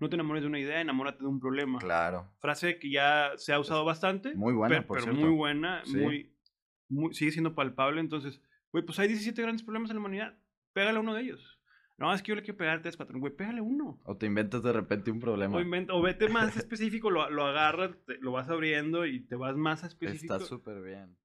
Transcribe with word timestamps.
no 0.00 0.08
te 0.08 0.14
enamores 0.16 0.42
de 0.42 0.48
una 0.48 0.58
idea, 0.58 0.80
enamórate 0.80 1.20
de 1.20 1.26
un 1.28 1.40
problema. 1.40 1.78
Claro. 1.78 2.30
Frase 2.38 2.78
que 2.78 2.90
ya 2.90 3.32
se 3.36 3.52
ha 3.52 3.60
usado 3.60 3.84
bastante. 3.84 4.34
Muy 4.34 4.54
buena, 4.54 4.76
pero, 4.76 4.86
por 4.86 5.00
pero 5.00 5.14
muy 5.14 5.30
buena, 5.30 5.82
Sí. 5.84 5.96
muy, 5.96 6.32
muy, 6.88 7.14
sigue 7.14 7.32
siendo 7.32 7.54
palpable. 7.54 8.00
Entonces, 8.00 8.40
güey, 8.72 8.84
pues 8.84 8.98
hay 8.98 9.08
17 9.08 9.40
grandes 9.42 9.62
problemas 9.62 9.90
en 9.90 9.96
la 9.96 10.00
humanidad. 10.00 10.38
Pégale 10.72 10.98
a 10.98 11.00
uno 11.00 11.14
de 11.14 11.22
ellos. 11.22 11.54
No, 11.96 12.14
es 12.14 12.22
que 12.22 12.28
yo 12.28 12.36
le 12.36 12.42
quiero 12.42 12.56
pegar 12.58 12.80
tres, 12.80 12.96
cuatro. 12.96 13.18
Güey, 13.18 13.34
pégale 13.34 13.60
uno. 13.60 13.98
O 14.04 14.16
te 14.16 14.26
inventas 14.26 14.62
de 14.62 14.72
repente 14.72 15.10
un 15.10 15.18
problema. 15.18 15.56
O, 15.56 15.60
inventa- 15.60 15.94
o 15.94 16.00
vete 16.00 16.28
más 16.28 16.56
específico, 16.56 17.10
lo, 17.10 17.28
lo 17.28 17.44
agarras, 17.44 17.90
te- 18.06 18.18
lo 18.18 18.30
vas 18.30 18.48
abriendo 18.48 19.04
y 19.04 19.20
te 19.26 19.34
vas 19.34 19.56
más 19.56 19.82
a 19.82 19.88
específico. 19.88 20.34
Está 20.34 20.46
súper 20.46 20.80
bien. 20.80 21.16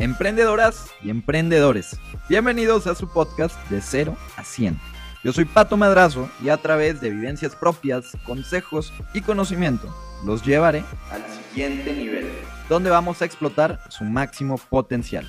Emprendedoras 0.00 0.90
y 1.02 1.10
emprendedores, 1.10 2.00
bienvenidos 2.26 2.86
a 2.86 2.94
su 2.94 3.12
podcast 3.12 3.54
de 3.68 3.82
0 3.82 4.16
a 4.38 4.44
100. 4.44 4.80
Yo 5.22 5.30
soy 5.34 5.44
Pato 5.44 5.76
Madrazo 5.76 6.30
y 6.42 6.48
a 6.48 6.56
través 6.56 7.02
de 7.02 7.10
vivencias 7.10 7.54
propias, 7.54 8.16
consejos 8.24 8.94
y 9.12 9.20
conocimiento 9.20 9.94
los 10.24 10.42
llevaré 10.42 10.82
al 11.10 11.22
siguiente 11.28 11.92
nivel, 11.92 12.30
donde 12.70 12.88
vamos 12.88 13.20
a 13.20 13.26
explotar 13.26 13.78
su 13.90 14.04
máximo 14.04 14.56
potencial. 14.56 15.26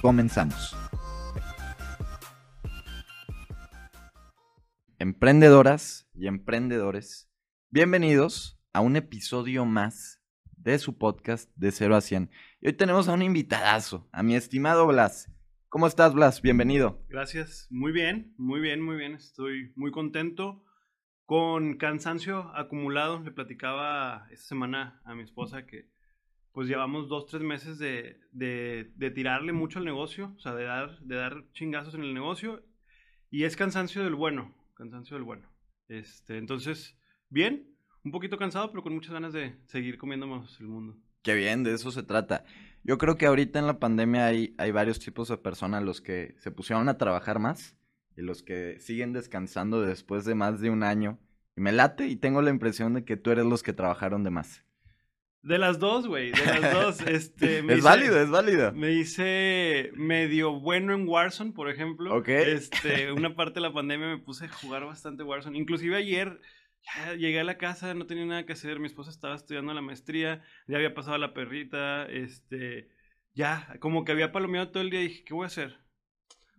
Comenzamos. 0.00 0.76
Emprendedoras 5.00 6.06
y 6.14 6.28
emprendedores, 6.28 7.28
bienvenidos 7.70 8.56
a 8.72 8.82
un 8.82 8.94
episodio 8.94 9.64
más 9.64 10.21
de 10.62 10.78
su 10.78 10.96
podcast 10.96 11.50
de 11.56 11.72
0 11.72 11.96
a 11.96 12.00
100. 12.00 12.30
Y 12.60 12.68
hoy 12.68 12.72
tenemos 12.74 13.08
a 13.08 13.14
un 13.14 13.22
invitadazo, 13.22 14.08
a 14.12 14.22
mi 14.22 14.36
estimado 14.36 14.86
Blas. 14.86 15.30
¿Cómo 15.68 15.86
estás, 15.86 16.14
Blas? 16.14 16.40
Bienvenido. 16.40 17.02
Gracias. 17.08 17.66
Muy 17.70 17.92
bien, 17.92 18.34
muy 18.36 18.60
bien, 18.60 18.80
muy 18.80 18.96
bien. 18.96 19.14
Estoy 19.14 19.72
muy 19.74 19.90
contento. 19.90 20.64
Con 21.24 21.78
cansancio 21.78 22.52
acumulado, 22.54 23.20
le 23.20 23.32
platicaba 23.32 24.28
esta 24.30 24.46
semana 24.46 25.00
a 25.04 25.14
mi 25.14 25.22
esposa 25.22 25.66
que 25.66 25.90
pues 26.52 26.68
llevamos 26.68 27.08
dos, 27.08 27.26
tres 27.26 27.42
meses 27.42 27.78
de, 27.78 28.20
de, 28.30 28.92
de 28.94 29.10
tirarle 29.10 29.52
mucho 29.52 29.78
al 29.78 29.86
negocio, 29.86 30.34
o 30.36 30.40
sea, 30.40 30.54
de 30.54 30.64
dar, 30.64 31.00
de 31.00 31.16
dar 31.16 31.44
chingazos 31.52 31.94
en 31.94 32.02
el 32.02 32.14
negocio. 32.14 32.62
Y 33.30 33.44
es 33.44 33.56
cansancio 33.56 34.04
del 34.04 34.14
bueno, 34.14 34.54
cansancio 34.74 35.16
del 35.16 35.24
bueno. 35.24 35.50
Este, 35.88 36.36
entonces, 36.36 36.98
bien, 37.30 37.71
un 38.04 38.10
poquito 38.12 38.36
cansado, 38.38 38.70
pero 38.70 38.82
con 38.82 38.94
muchas 38.94 39.12
ganas 39.12 39.32
de 39.32 39.54
seguir 39.66 39.98
comiéndonos 39.98 40.58
el 40.60 40.68
mundo. 40.68 40.96
Qué 41.22 41.34
bien, 41.34 41.62
de 41.62 41.72
eso 41.74 41.90
se 41.92 42.02
trata. 42.02 42.44
Yo 42.82 42.98
creo 42.98 43.16
que 43.16 43.26
ahorita 43.26 43.58
en 43.60 43.66
la 43.68 43.78
pandemia 43.78 44.26
hay, 44.26 44.54
hay 44.58 44.72
varios 44.72 44.98
tipos 44.98 45.28
de 45.28 45.36
personas, 45.36 45.84
los 45.84 46.00
que 46.00 46.34
se 46.38 46.50
pusieron 46.50 46.88
a 46.88 46.98
trabajar 46.98 47.38
más 47.38 47.76
y 48.16 48.22
los 48.22 48.42
que 48.42 48.78
siguen 48.80 49.12
descansando 49.12 49.80
después 49.82 50.24
de 50.24 50.34
más 50.34 50.60
de 50.60 50.70
un 50.70 50.82
año. 50.82 51.18
Y 51.56 51.60
me 51.60 51.70
late 51.70 52.08
y 52.08 52.16
tengo 52.16 52.42
la 52.42 52.50
impresión 52.50 52.94
de 52.94 53.04
que 53.04 53.16
tú 53.16 53.30
eres 53.30 53.44
los 53.46 53.62
que 53.62 53.72
trabajaron 53.72 54.24
de 54.24 54.30
más. 54.30 54.64
De 55.42 55.58
las 55.58 55.78
dos, 55.78 56.06
güey, 56.08 56.30
de 56.32 56.44
las 56.60 56.72
dos. 56.72 57.00
Este, 57.06 57.62
me 57.62 57.74
es 57.74 57.78
hice- 57.80 57.88
válido, 57.88 58.20
es 58.20 58.30
válido. 58.30 58.72
Me 58.72 58.92
hice 58.92 59.90
medio 59.94 60.58
bueno 60.60 60.94
en 60.94 61.06
Warzone, 61.08 61.52
por 61.52 61.68
ejemplo. 61.70 62.16
Ok. 62.16 62.28
Este, 62.28 63.12
una 63.12 63.34
parte 63.36 63.54
de 63.54 63.60
la 63.62 63.72
pandemia 63.72 64.08
me 64.08 64.18
puse 64.18 64.46
a 64.46 64.48
jugar 64.48 64.84
bastante 64.86 65.22
Warzone. 65.24 65.58
Inclusive 65.58 65.96
ayer 65.96 66.40
ya 66.82 67.14
llegué 67.14 67.40
a 67.40 67.44
la 67.44 67.58
casa, 67.58 67.94
no 67.94 68.06
tenía 68.06 68.24
nada 68.26 68.46
que 68.46 68.52
hacer. 68.54 68.80
Mi 68.80 68.86
esposa 68.86 69.10
estaba 69.10 69.34
estudiando 69.34 69.72
la 69.74 69.82
maestría, 69.82 70.42
ya 70.66 70.76
había 70.76 70.94
pasado 70.94 71.18
la 71.18 71.34
perrita, 71.34 72.06
este, 72.06 72.88
ya, 73.34 73.76
como 73.80 74.04
que 74.04 74.12
había 74.12 74.32
palomeado 74.32 74.70
todo 74.70 74.82
el 74.82 74.90
día 74.90 75.00
y 75.02 75.08
dije, 75.08 75.24
¿qué 75.24 75.34
voy 75.34 75.44
a 75.44 75.46
hacer? 75.48 75.78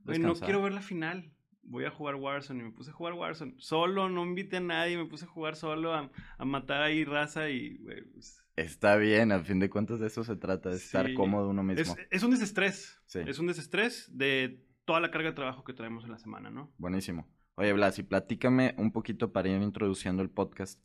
Güey, 0.06 0.20
no 0.20 0.34
quiero 0.36 0.62
ver 0.62 0.74
la 0.74 0.82
final. 0.82 1.32
Voy 1.66 1.86
a 1.86 1.92
jugar 1.92 2.16
Warzone 2.16 2.60
y 2.60 2.64
me 2.64 2.72
puse 2.74 2.92
a 2.92 2.94
jugar 2.94 3.14
Warzone. 3.14 3.54
Solo, 3.58 4.10
no 4.10 4.26
invité 4.26 4.58
a 4.58 4.60
nadie, 4.60 4.98
me 4.98 5.06
puse 5.06 5.24
a 5.24 5.30
jugar 5.30 5.56
solo 5.56 5.94
a, 5.94 6.12
a 6.38 6.44
matar 6.46 6.82
ahí 6.82 7.06
raza 7.06 7.50
y, 7.50 7.78
pues, 7.80 8.44
Está 8.58 8.98
bien, 8.98 9.32
al 9.32 9.46
fin 9.46 9.60
de 9.60 9.70
cuentas 9.70 10.00
de 10.02 10.08
eso 10.08 10.24
se 10.26 10.36
trata, 10.36 10.70
de 10.70 10.76
estar 10.76 11.06
Sí. 11.08 11.14
cómodo 11.14 11.50
uno 11.50 11.62
Es, 11.72 11.78
mismo. 11.88 11.96
es 12.12 12.22
un 12.22 12.32
desestrés. 12.32 13.02
Sí. 13.06 13.20
Es 13.26 13.40
un 13.40 13.48
desestrés 13.48 14.10
de 14.16 14.62
toda 14.84 15.00
la 15.00 15.10
carga 15.10 15.30
de 15.30 15.36
trabajo 15.36 15.64
que 15.64 15.74
traemos 15.74 16.04
en 16.04 16.12
la 16.12 16.18
semana, 16.20 16.50
¿no? 16.52 16.74
Buenísimo. 16.78 17.26
Oye, 17.56 17.72
Blas, 17.74 18.00
y 18.00 18.04
platícame 18.04 18.74
un 18.78 18.92
poquito 18.92 19.32
para 19.32 19.50
ir 19.50 19.62
introduciendo 19.62 20.24
el 20.24 20.30
podcast. 20.30 20.80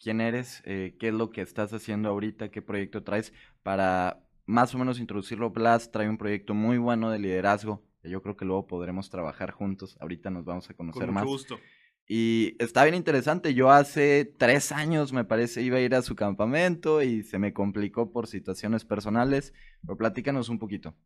¿Quién 0.00 0.20
eres? 0.20 0.62
Eh, 0.64 0.96
¿Qué 0.98 1.08
es 1.08 1.14
lo 1.14 1.30
que 1.30 1.40
estás 1.40 1.72
haciendo 1.72 2.08
ahorita? 2.08 2.50
¿Qué 2.50 2.62
proyecto 2.62 3.04
traes? 3.04 3.32
Para 3.62 4.26
más 4.46 4.74
o 4.74 4.78
menos 4.78 4.98
introducirlo, 4.98 5.50
Blas 5.50 5.92
trae 5.92 6.08
un 6.08 6.18
proyecto 6.18 6.52
muy 6.54 6.78
bueno 6.78 7.10
de 7.10 7.20
liderazgo. 7.20 7.84
que 8.02 8.10
Yo 8.10 8.22
creo 8.22 8.36
que 8.36 8.44
luego 8.44 8.66
podremos 8.66 9.08
trabajar 9.08 9.52
juntos. 9.52 9.96
Ahorita 10.00 10.30
nos 10.30 10.44
vamos 10.44 10.68
a 10.68 10.74
conocer 10.74 11.00
Con 11.06 11.10
mucho 11.10 11.14
más. 11.14 11.24
gusto. 11.24 11.60
Y 12.08 12.56
está 12.58 12.82
bien 12.82 12.96
interesante. 12.96 13.54
Yo 13.54 13.70
hace 13.70 14.24
tres 14.24 14.72
años, 14.72 15.12
me 15.12 15.24
parece, 15.24 15.62
iba 15.62 15.76
a 15.76 15.80
ir 15.80 15.94
a 15.94 16.02
su 16.02 16.16
campamento 16.16 17.02
y 17.02 17.22
se 17.22 17.38
me 17.38 17.52
complicó 17.52 18.10
por 18.10 18.26
situaciones 18.26 18.84
personales. 18.84 19.54
Pero 19.82 19.96
platícanos 19.96 20.48
un 20.48 20.58
poquito. 20.58 20.96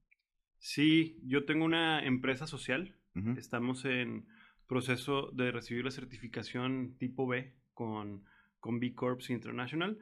Sí, 0.56 1.20
yo 1.26 1.44
tengo 1.44 1.66
una 1.66 2.02
empresa 2.06 2.46
social. 2.46 2.96
Estamos 3.36 3.84
en 3.84 4.26
proceso 4.74 5.30
de 5.32 5.52
recibir 5.52 5.84
la 5.84 5.92
certificación 5.92 6.96
tipo 6.98 7.28
B 7.28 7.54
con, 7.74 8.24
con 8.58 8.80
B 8.80 8.92
Corps 8.92 9.30
International. 9.30 9.96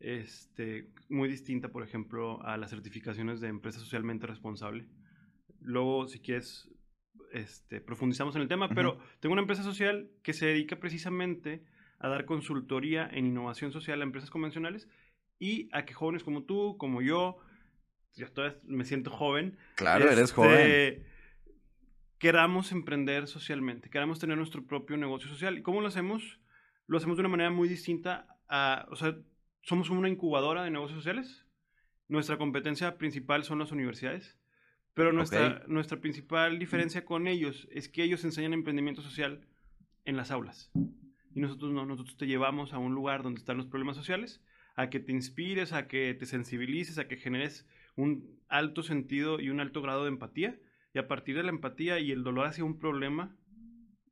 Este, 0.00 0.90
muy 1.08 1.28
distinta, 1.28 1.68
por 1.68 1.84
ejemplo, 1.84 2.42
a 2.42 2.56
las 2.56 2.70
certificaciones 2.70 3.40
de 3.40 3.46
empresa 3.46 3.78
socialmente 3.78 4.26
responsable. 4.26 4.88
Luego, 5.60 6.08
si 6.08 6.18
quieres, 6.18 6.68
este, 7.32 7.80
profundizamos 7.80 8.34
en 8.34 8.42
el 8.42 8.48
tema, 8.48 8.66
Ujú. 8.66 8.74
pero 8.74 8.98
tengo 9.20 9.32
una 9.32 9.42
empresa 9.42 9.62
social 9.62 10.10
que 10.24 10.32
se 10.32 10.46
dedica 10.46 10.80
precisamente 10.80 11.62
a 12.00 12.08
dar 12.08 12.24
consultoría 12.24 13.08
en 13.12 13.26
innovación 13.26 13.70
social 13.70 14.00
a 14.00 14.04
empresas 14.04 14.30
convencionales 14.30 14.88
y 15.38 15.68
a 15.70 15.84
que 15.84 15.94
jóvenes 15.94 16.24
como 16.24 16.42
tú, 16.42 16.76
como 16.78 17.00
yo, 17.00 17.38
yo 18.16 18.28
todavía 18.32 18.58
me 18.64 18.84
siento 18.84 19.12
joven, 19.12 19.56
Claro, 19.76 20.06
eres 20.06 20.30
este, 20.30 20.34
joven. 20.34 21.06
Queramos 22.18 22.72
emprender 22.72 23.26
socialmente, 23.26 23.90
queramos 23.90 24.18
tener 24.18 24.38
nuestro 24.38 24.64
propio 24.66 24.96
negocio 24.96 25.28
social. 25.28 25.58
¿Y 25.58 25.62
cómo 25.62 25.80
lo 25.80 25.88
hacemos? 25.88 26.40
Lo 26.86 26.96
hacemos 26.96 27.16
de 27.16 27.20
una 27.20 27.28
manera 27.28 27.50
muy 27.50 27.68
distinta 27.68 28.26
a, 28.48 28.86
o 28.90 28.96
sea, 28.96 29.16
somos 29.62 29.90
una 29.90 30.08
incubadora 30.08 30.64
de 30.64 30.70
negocios 30.70 30.98
sociales. 30.98 31.44
Nuestra 32.08 32.38
competencia 32.38 32.96
principal 32.96 33.44
son 33.44 33.58
las 33.58 33.72
universidades, 33.72 34.38
pero 34.94 35.12
nuestra, 35.12 35.62
Ok. 35.62 35.68
nuestra 35.68 36.00
principal 36.00 36.58
diferencia 36.58 37.04
con 37.04 37.26
ellos 37.26 37.68
es 37.70 37.88
que 37.88 38.02
ellos 38.02 38.24
enseñan 38.24 38.54
emprendimiento 38.54 39.02
social 39.02 39.46
en 40.04 40.16
las 40.16 40.30
aulas. 40.30 40.70
Y 41.34 41.40
nosotros 41.40 41.72
no, 41.72 41.84
nosotros 41.84 42.16
te 42.16 42.26
llevamos 42.26 42.72
a 42.72 42.78
un 42.78 42.94
lugar 42.94 43.22
donde 43.22 43.40
están 43.40 43.58
los 43.58 43.66
problemas 43.66 43.96
sociales, 43.96 44.40
a 44.74 44.88
que 44.88 45.00
te 45.00 45.12
inspires, 45.12 45.72
a 45.74 45.86
que 45.86 46.14
te 46.14 46.24
sensibilices, 46.24 46.98
a 46.98 47.08
que 47.08 47.16
generes 47.16 47.68
un 47.96 48.40
alto 48.48 48.82
sentido 48.82 49.40
y 49.40 49.50
un 49.50 49.60
alto 49.60 49.82
grado 49.82 50.04
de 50.04 50.10
empatía. 50.10 50.58
Y 50.96 50.98
a 50.98 51.08
partir 51.08 51.36
de 51.36 51.42
la 51.42 51.50
empatía 51.50 52.00
y 52.00 52.10
el 52.10 52.24
dolor 52.24 52.46
hacia 52.46 52.64
un 52.64 52.78
problema, 52.78 53.36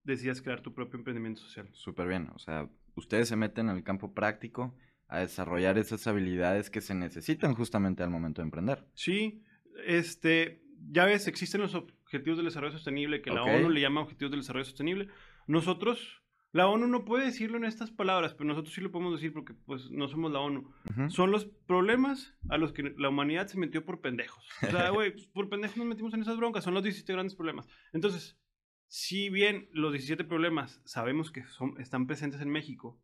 decidas 0.02 0.42
crear 0.42 0.60
tu 0.60 0.74
propio 0.74 0.98
emprendimiento 0.98 1.40
social. 1.40 1.66
Súper 1.72 2.06
bien. 2.06 2.28
O 2.34 2.38
sea, 2.38 2.68
ustedes 2.94 3.26
se 3.26 3.36
meten 3.36 3.70
al 3.70 3.82
campo 3.82 4.12
práctico 4.12 4.76
a 5.08 5.20
desarrollar 5.20 5.78
esas 5.78 6.06
habilidades 6.06 6.68
que 6.68 6.82
se 6.82 6.94
necesitan 6.94 7.54
justamente 7.54 8.02
al 8.02 8.10
momento 8.10 8.42
de 8.42 8.48
emprender. 8.48 8.84
Sí, 8.92 9.42
este, 9.86 10.62
ya 10.90 11.06
ves, 11.06 11.26
existen 11.26 11.62
los 11.62 11.74
objetivos 11.74 12.36
del 12.36 12.44
desarrollo 12.44 12.74
sostenible, 12.74 13.22
que 13.22 13.30
la 13.30 13.44
ONU 13.44 13.70
le 13.70 13.80
llama 13.80 14.02
objetivos 14.02 14.32
del 14.32 14.40
desarrollo 14.40 14.66
sostenible. 14.66 15.08
Nosotros, 15.46 16.20
la 16.54 16.68
ONU 16.68 16.86
no 16.86 17.04
puede 17.04 17.24
decirlo 17.24 17.56
en 17.56 17.64
estas 17.64 17.90
palabras, 17.90 18.32
pero 18.32 18.46
nosotros 18.46 18.72
sí 18.72 18.80
lo 18.80 18.92
podemos 18.92 19.14
decir 19.14 19.32
porque 19.32 19.54
pues 19.54 19.90
no 19.90 20.06
somos 20.06 20.30
la 20.30 20.38
ONU. 20.38 20.72
Son 21.08 21.32
los 21.32 21.46
problemas 21.46 22.32
a 22.48 22.58
los 22.58 22.72
que 22.72 22.94
la 22.96 23.08
humanidad 23.08 23.48
se 23.48 23.58
metió 23.58 23.84
por 23.84 24.00
pendejos. 24.00 24.48
O 24.62 24.70
sea, 24.70 24.90
güey, 24.90 25.10
pues, 25.10 25.26
por 25.26 25.48
pendejos 25.48 25.78
nos 25.78 25.88
metimos 25.88 26.14
en 26.14 26.22
esas 26.22 26.36
broncas, 26.36 26.62
son 26.62 26.74
los 26.74 26.84
17 26.84 27.12
grandes 27.12 27.34
problemas. 27.34 27.66
Entonces, 27.92 28.38
si 28.86 29.30
bien 29.30 29.68
los 29.72 29.90
17 29.90 30.22
problemas 30.22 30.80
sabemos 30.84 31.32
que 31.32 31.42
son, 31.42 31.74
están 31.80 32.06
presentes 32.06 32.40
en 32.40 32.50
México, 32.50 33.02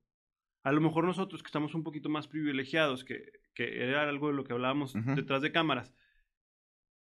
a 0.63 0.71
lo 0.71 0.81
mejor 0.81 1.03
nosotros 1.03 1.43
que 1.43 1.49
estamos 1.49 1.75
un 1.75 1.83
poquito 1.83 2.09
más 2.09 2.29
privilegiados, 2.29 3.03
que, 3.03 3.33
que 3.55 3.83
era 3.83 4.09
algo 4.09 4.29
de 4.29 4.35
lo 4.35 4.45
que 4.45 4.53
hablábamos 4.53 4.95
detrás 5.17 5.43
de 5.43 5.51
cámaras, 5.51 5.93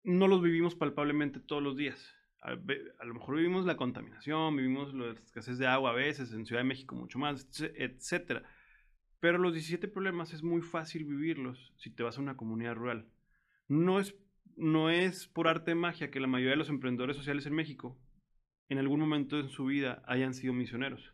no 0.02 0.26
los 0.28 0.40
vivimos 0.40 0.74
palpablemente 0.74 1.40
todos 1.40 1.62
los 1.62 1.76
días. 1.76 2.17
A, 2.40 2.54
lo 3.04 3.14
mejor 3.14 3.36
vivimos 3.36 3.66
la 3.66 3.76
contaminación, 3.76 4.56
vivimos 4.56 4.94
la 4.94 5.12
escasez 5.12 5.58
de 5.58 5.66
agua 5.66 5.90
a 5.90 5.94
veces, 5.94 6.32
en 6.32 6.46
Ciudad 6.46 6.60
de 6.62 6.68
México 6.68 6.94
mucho 6.94 7.18
más, 7.18 7.48
etc- 7.50 7.72
etcétera. 7.76 8.42
Pero 9.20 9.38
los 9.38 9.52
17 9.52 9.88
problemas 9.88 10.32
es 10.32 10.42
muy 10.42 10.62
fácil 10.62 11.04
vivirlos 11.04 11.72
si 11.76 11.90
te 11.90 12.04
vas 12.04 12.18
a 12.18 12.20
una 12.20 12.36
comunidad 12.36 12.76
rural. 12.76 13.06
No 13.66 13.98
es, 13.98 14.14
no 14.56 14.90
es 14.90 15.26
por 15.26 15.48
arte 15.48 15.72
de 15.72 15.74
magia 15.74 16.10
que 16.10 16.20
la 16.20 16.28
mayoría 16.28 16.52
de 16.52 16.56
los 16.58 16.68
emprendedores 16.68 17.16
sociales 17.16 17.44
en 17.46 17.54
México 17.54 17.98
en 18.68 18.78
algún 18.78 19.00
momento 19.00 19.40
en 19.40 19.48
su 19.48 19.64
vida 19.64 20.02
hayan 20.06 20.34
sido 20.34 20.52
misioneros. 20.52 21.12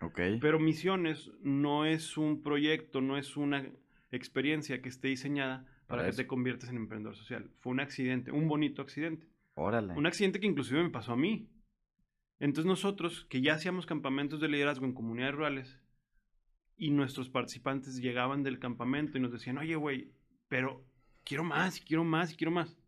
Ok. 0.00 0.20
Pero 0.40 0.58
misiones 0.58 1.30
no 1.42 1.86
es 1.86 2.16
un 2.18 2.42
proyecto, 2.42 3.00
no 3.00 3.16
es 3.16 3.36
una 3.36 3.66
experiencia 4.10 4.82
que 4.82 4.88
esté 4.88 5.08
diseñada 5.08 5.64
para, 5.86 5.86
Para 5.86 6.02
que 6.04 6.08
eso. 6.10 6.22
te 6.22 6.26
conviertas 6.26 6.70
en 6.70 6.76
emprendedor 6.76 7.16
social. 7.16 7.50
Fue 7.60 7.72
un 7.72 7.80
accidente, 7.80 8.30
un 8.30 8.48
bonito 8.48 8.82
accidente. 8.82 9.26
Un 9.96 10.06
accidente 10.06 10.40
que 10.40 10.46
inclusive 10.46 10.82
me 10.82 10.90
pasó 10.90 11.12
a 11.12 11.16
mí. 11.16 11.50
Entonces 12.38 12.66
nosotros, 12.66 13.26
que 13.28 13.40
ya 13.40 13.54
hacíamos 13.54 13.86
campamentos 13.86 14.40
de 14.40 14.48
liderazgo 14.48 14.86
en 14.86 14.94
comunidades 14.94 15.34
rurales, 15.34 15.80
y 16.76 16.90
nuestros 16.90 17.28
participantes 17.28 17.96
llegaban 18.00 18.44
del 18.44 18.60
campamento 18.60 19.18
y 19.18 19.20
nos 19.20 19.32
decían, 19.32 19.58
oye, 19.58 19.74
güey, 19.74 20.12
pero 20.48 20.86
quiero 21.24 21.42
más, 21.42 21.80
quiero 21.80 22.04
más, 22.04 22.34
quiero 22.34 22.52
más. 22.52 22.78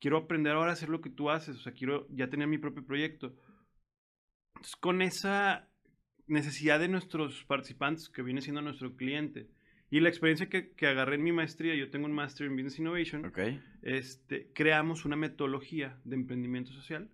Quiero 0.00 0.18
aprender 0.18 0.52
ahora 0.52 0.70
a 0.70 0.74
hacer 0.74 0.88
lo 0.88 1.00
que 1.00 1.08
tú 1.08 1.30
haces, 1.30 1.56
o 1.56 1.60
sea, 1.60 1.72
quiero 1.72 2.06
ya 2.10 2.28
tener 2.28 2.48
mi 2.48 2.58
propio 2.58 2.84
proyecto. 2.84 3.34
Entonces, 4.56 4.76
con 4.76 5.00
esa 5.00 5.70
necesidad 6.26 6.80
de 6.80 6.88
nuestros 6.88 7.44
participantes, 7.44 8.08
que 8.08 8.22
viene 8.22 8.42
siendo 8.42 8.60
nuestro 8.60 8.94
cliente, 8.96 9.48
y 9.96 10.00
la 10.00 10.08
experiencia 10.08 10.48
que, 10.48 10.72
que 10.72 10.86
agarré 10.86 11.14
en 11.16 11.22
mi 11.24 11.32
maestría, 11.32 11.74
yo 11.74 11.90
tengo 11.90 12.06
un 12.06 12.12
Master 12.12 12.46
en 12.46 12.54
Business 12.56 12.78
Innovation, 12.78 13.24
Ok. 13.26 13.38
este, 13.82 14.50
creamos 14.52 15.04
una 15.04 15.16
metodología 15.16 15.98
de 16.04 16.16
emprendimiento 16.16 16.72
social 16.72 17.10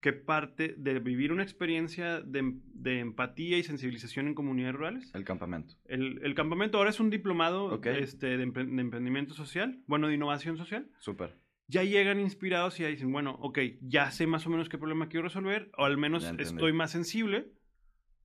que 0.00 0.12
parte 0.12 0.74
de 0.76 0.98
vivir 0.98 1.30
una 1.32 1.44
experiencia 1.44 2.20
de, 2.20 2.54
de 2.74 2.98
empatía 2.98 3.56
y 3.56 3.62
sensibilización 3.62 4.26
en 4.26 4.34
comunidades 4.34 4.74
rurales. 4.74 5.14
El 5.14 5.24
campamento. 5.24 5.76
El, 5.84 6.18
el 6.24 6.34
campamento 6.34 6.78
ahora 6.78 6.90
es 6.90 6.98
un 6.98 7.08
diplomado 7.08 7.66
Ok. 7.66 7.86
este, 7.86 8.36
de, 8.36 8.44
empre- 8.46 8.68
de 8.68 8.80
emprendimiento 8.80 9.32
social, 9.34 9.80
bueno, 9.86 10.08
de 10.08 10.14
innovación 10.14 10.56
social. 10.56 10.90
Súper. 10.98 11.38
Ya 11.68 11.84
llegan 11.84 12.18
inspirados 12.18 12.80
y 12.80 12.82
ya 12.82 12.88
dicen, 12.88 13.12
bueno, 13.12 13.36
ok, 13.40 13.58
ya 13.80 14.10
sé 14.10 14.26
más 14.26 14.44
o 14.46 14.50
menos 14.50 14.68
qué 14.68 14.76
problema 14.76 15.08
quiero 15.08 15.24
resolver, 15.28 15.70
o 15.78 15.84
al 15.84 15.96
menos 15.98 16.24
estoy 16.38 16.72
más 16.72 16.90
sensible. 16.90 17.52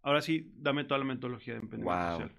Ahora 0.01 0.21
sí, 0.21 0.51
dame 0.55 0.83
toda 0.83 0.97
la 0.97 1.05
metodología 1.05 1.53
de 1.53 1.59
emprendimiento 1.59 2.01
Wow. 2.03 2.11
social. 2.21 2.31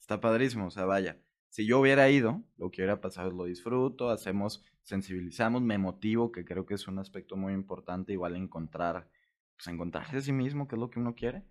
Está 0.00 0.20
padrísimo, 0.20 0.66
o 0.66 0.70
sea, 0.70 0.84
vaya. 0.84 1.18
Si 1.48 1.66
yo 1.66 1.80
hubiera 1.80 2.08
ido, 2.10 2.42
lo 2.56 2.70
que 2.70 2.82
hubiera 2.82 3.00
pasado 3.00 3.28
es 3.28 3.34
lo 3.34 3.44
disfruto, 3.44 4.10
hacemos, 4.10 4.62
sensibilizamos, 4.82 5.62
me 5.62 5.78
motivo, 5.78 6.30
que 6.32 6.44
creo 6.44 6.66
que 6.66 6.74
es 6.74 6.86
un 6.88 6.98
aspecto 6.98 7.36
muy 7.36 7.52
importante, 7.54 8.12
igual 8.12 8.36
encontrar, 8.36 9.08
pues 9.56 9.66
encontrarse 9.68 10.18
a 10.18 10.20
sí 10.20 10.32
mismo, 10.32 10.68
que 10.68 10.76
es 10.76 10.80
lo 10.80 10.90
que 10.90 11.00
uno 11.00 11.14
quiere. 11.14 11.44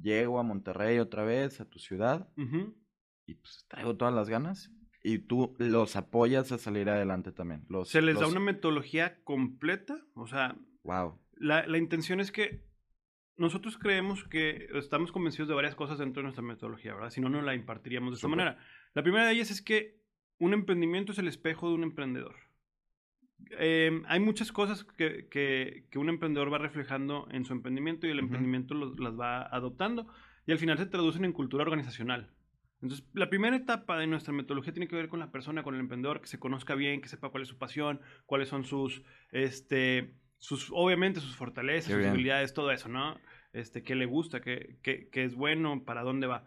Llego 0.00 0.38
a 0.38 0.42
Monterrey 0.42 0.98
otra 0.98 1.24
vez, 1.24 1.60
a 1.60 1.68
tu 1.68 1.78
ciudad, 1.78 2.28
Ujú. 2.36 2.74
y 3.26 3.34
pues 3.34 3.64
traigo 3.68 3.96
todas 3.96 4.14
las 4.14 4.28
ganas. 4.28 4.70
Y 5.02 5.18
tú 5.18 5.54
los 5.58 5.96
apoyas 5.96 6.50
a 6.52 6.58
salir 6.58 6.88
adelante 6.88 7.30
también. 7.30 7.64
Los, 7.68 7.90
Se 7.90 8.00
les 8.00 8.14
da 8.14 8.22
los- 8.22 8.30
una 8.30 8.40
metodología 8.40 9.22
completa, 9.24 10.00
o 10.14 10.26
sea, 10.26 10.56
Wow. 10.82 11.18
la, 11.34 11.66
la 11.66 11.76
intención 11.78 12.20
es 12.20 12.32
que 12.32 12.64
nosotros 13.36 13.78
creemos 13.78 14.24
que 14.24 14.68
estamos 14.74 15.10
convencidos 15.12 15.48
de 15.48 15.54
varias 15.54 15.74
cosas 15.74 15.98
dentro 15.98 16.20
de 16.20 16.24
nuestra 16.24 16.42
metodología, 16.44 16.94
¿verdad? 16.94 17.10
Si 17.10 17.20
no, 17.20 17.28
no 17.28 17.42
la 17.42 17.54
impartiríamos 17.54 18.12
de 18.12 18.16
esta 18.16 18.28
manera. 18.28 18.58
La 18.94 19.02
primera 19.02 19.26
de 19.26 19.32
ellas 19.32 19.50
es 19.50 19.60
que 19.62 19.96
un 20.38 20.52
emprendimiento 20.52 21.12
es 21.12 21.18
el 21.18 21.28
espejo 21.28 21.68
de 21.68 21.74
un 21.74 21.82
emprendedor. 21.82 22.36
Eh, 23.58 24.02
hay 24.06 24.20
muchas 24.20 24.52
cosas 24.52 24.84
que, 24.84 25.28
que- 25.28 25.86
que 25.90 25.98
un 25.98 26.08
emprendedor 26.08 26.52
va 26.52 26.58
reflejando 26.58 27.26
en 27.30 27.44
su 27.44 27.52
emprendimiento 27.52 28.06
y 28.06 28.10
el 28.10 28.18
Ujú. 28.18 28.26
emprendimiento 28.26 28.74
los- 28.74 28.98
las 28.98 29.18
va 29.18 29.42
adoptando 29.42 30.06
y 30.46 30.52
al 30.52 30.58
final 30.58 30.78
se 30.78 30.86
traducen 30.86 31.24
en 31.24 31.32
cultura 31.32 31.62
organizacional. 31.64 32.30
Entonces, 32.80 33.06
la 33.14 33.30
primera 33.30 33.56
etapa 33.56 33.98
de 33.98 34.06
nuestra 34.06 34.32
metodología 34.32 34.72
tiene 34.72 34.88
que 34.88 34.96
ver 34.96 35.08
con 35.08 35.18
la 35.18 35.30
persona, 35.30 35.62
con 35.62 35.74
el 35.74 35.80
emprendedor, 35.80 36.20
que 36.20 36.26
se 36.26 36.38
conozca 36.38 36.74
bien, 36.74 37.00
que 37.00 37.08
sepa 37.08 37.30
cuál 37.30 37.42
es 37.42 37.48
su 37.48 37.56
pasión, 37.58 38.00
cuáles 38.26 38.48
son 38.48 38.64
sus, 38.64 39.02
este, 39.32 40.14
sus, 40.44 40.70
obviamente 40.72 41.20
sus 41.20 41.36
fortalezas, 41.36 41.86
Qué 41.86 41.92
sus 41.94 42.00
bien. 42.00 42.10
habilidades, 42.10 42.52
todo 42.52 42.70
eso, 42.70 42.88
¿no? 42.88 43.18
Este, 43.52 43.82
qué 43.82 43.94
le 43.94 44.04
gusta, 44.06 44.40
qué, 44.40 44.78
qué- 44.82 45.08
qué 45.10 45.24
es 45.24 45.34
bueno, 45.34 45.84
para 45.84 46.02
dónde 46.02 46.26
va. 46.26 46.46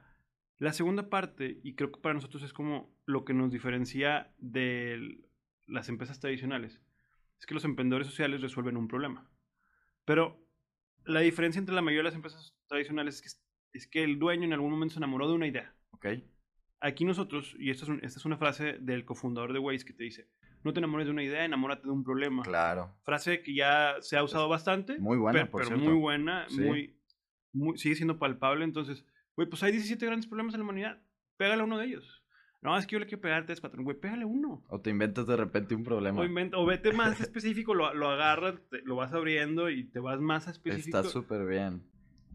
La 0.60 0.72
segunda 0.74 1.10
parte, 1.10 1.60
y 1.64 1.74
creo 1.76 1.92
que 1.92 2.00
para 2.00 2.14
nosotros 2.14 2.44
es 2.44 2.54
como 2.54 2.96
lo 3.06 3.26
que 3.26 3.34
nos 3.34 3.52
diferencia 3.52 4.34
de 4.38 5.20
las 5.66 5.90
empresas 5.90 6.20
tradicionales, 6.20 6.80
es 7.40 7.46
que 7.46 7.54
los 7.54 7.66
emprendedores 7.66 8.08
sociales 8.08 8.42
resuelven 8.42 8.78
un 8.78 8.88
problema. 8.88 9.30
Pero 10.06 10.44
la 11.06 11.22
diferencia 11.22 11.60
entre 11.60 11.76
la 11.76 11.82
mayoría 11.82 12.00
de 12.02 12.10
las 12.10 12.16
empresas 12.16 12.56
tradicionales 12.68 13.16
es 13.16 13.22
que, 13.22 13.78
es 13.80 13.88
que 13.88 14.04
el 14.04 14.20
dueño 14.20 14.44
en 14.46 14.54
algún 14.54 14.72
momento 14.72 14.94
se 14.94 15.00
enamoró 15.00 15.28
de 15.28 15.34
una 15.34 15.48
idea. 15.48 15.74
Aquí 16.80 17.04
nosotros, 17.06 17.56
y 17.60 17.72
esta 17.72 17.86
es, 17.86 17.90
un- 17.90 18.04
esta 18.04 18.20
es 18.20 18.26
una 18.26 18.38
frase 18.38 18.74
del 18.80 19.06
cofundador 19.06 19.54
de 19.54 19.60
Waze 19.60 19.86
que 19.86 19.94
te 19.94 20.04
dice, 20.04 20.30
no 20.64 20.74
te 20.74 20.80
enamores 20.80 21.08
de 21.08 21.12
una 21.14 21.24
idea, 21.24 21.46
enamórate 21.46 21.84
de 21.84 21.92
un 21.92 22.04
problema. 22.04 22.44
Claro. 22.44 22.96
Frase 23.04 23.42
que 23.42 23.54
ya 23.56 23.96
se 24.02 24.18
ha 24.18 24.24
usado 24.24 24.50
bastante. 24.50 25.00
Muy 25.00 25.18
buena, 25.18 25.40
pero, 25.40 25.52
por 25.52 25.62
pero 25.64 25.76
cierto. 25.78 25.92
muy 25.92 26.00
buena, 26.02 26.46
Sí. 26.50 26.62
muy, 26.62 26.96
muy- 27.54 27.78
sigue 27.78 27.96
siendo 27.96 28.20
palpable. 28.20 28.64
Entonces, 28.66 29.06
güey, 29.36 29.48
pues 29.50 29.64
hay 29.64 29.72
17 29.72 30.06
grandes 30.06 30.28
problemas 30.28 30.54
en 30.54 30.60
la 30.60 30.64
humanidad. 30.66 31.02
Pégale 31.38 31.62
a 31.62 31.66
uno 31.66 31.78
de 31.78 31.86
ellos. 31.86 32.24
No, 32.62 32.76
es 32.78 32.88
que 32.88 32.94
yo 32.94 33.00
le 33.00 33.06
quiero 33.06 33.22
pegar 33.22 33.46
tres, 33.46 33.62
cuatro. 33.62 33.82
Güey, 33.84 34.00
pégale 34.00 34.26
uno. 34.26 34.64
O 34.68 34.82
te 34.82 34.90
inventas 34.90 35.28
de 35.28 35.38
repente 35.38 35.76
un 35.76 35.84
problema. 35.84 36.20
O, 36.20 36.26
inventa- 36.26 36.58
o 36.58 36.66
vete 36.66 36.92
más 36.92 37.22
específico, 37.22 37.74
lo, 37.76 37.94
lo 37.94 38.10
agarras, 38.10 38.56
te- 38.70 38.82
lo 38.82 38.96
vas 38.96 39.14
abriendo 39.14 39.70
y 39.70 39.84
te 39.86 40.00
vas 40.00 40.20
más 40.20 40.48
específico. 40.48 40.98
Está 40.98 41.10
súper 41.10 41.46
bien. 41.46 41.84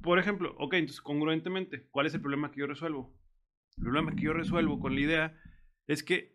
Por 0.01 0.19
ejemplo, 0.21 0.55
ok, 0.59 0.75
entonces 0.75 1.01
congruentemente, 1.01 1.87
¿cuál 1.91 2.07
es 2.07 2.15
el 2.15 2.21
problema 2.21 2.51
que 2.53 2.61
yo 2.61 2.67
resuelvo? 2.67 3.13
El 3.77 3.85
problema 3.85 4.15
que 4.15 4.23
yo 4.23 4.33
resuelvo 4.33 4.79
con 4.81 4.95
la 4.95 5.01
idea 5.01 5.41
es 5.89 6.03
que, 6.05 6.32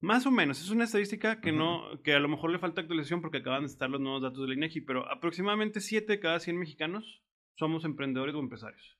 más 0.00 0.26
o 0.26 0.30
menos, 0.30 0.60
es 0.60 0.70
una 0.70 0.84
estadística 0.84 1.40
que 1.40 1.50
no, 1.50 2.00
que 2.04 2.14
a 2.14 2.20
lo 2.20 2.28
mejor 2.28 2.50
le 2.50 2.58
falta 2.58 2.80
actualización 2.80 3.20
porque 3.20 3.38
acaban 3.38 3.62
de 3.62 3.66
estar 3.66 3.90
los 3.90 4.00
nuevos 4.00 4.22
datos 4.22 4.42
de 4.42 4.48
la 4.48 4.54
INEGI, 4.54 4.82
pero 4.82 5.10
aproximadamente 5.10 5.80
7 5.80 6.12
de 6.12 6.20
cada 6.20 6.38
100 6.38 6.56
mexicanos 6.56 7.22
somos 7.56 7.84
emprendedores 7.84 8.34
o 8.34 8.38
empresarios. 8.38 8.96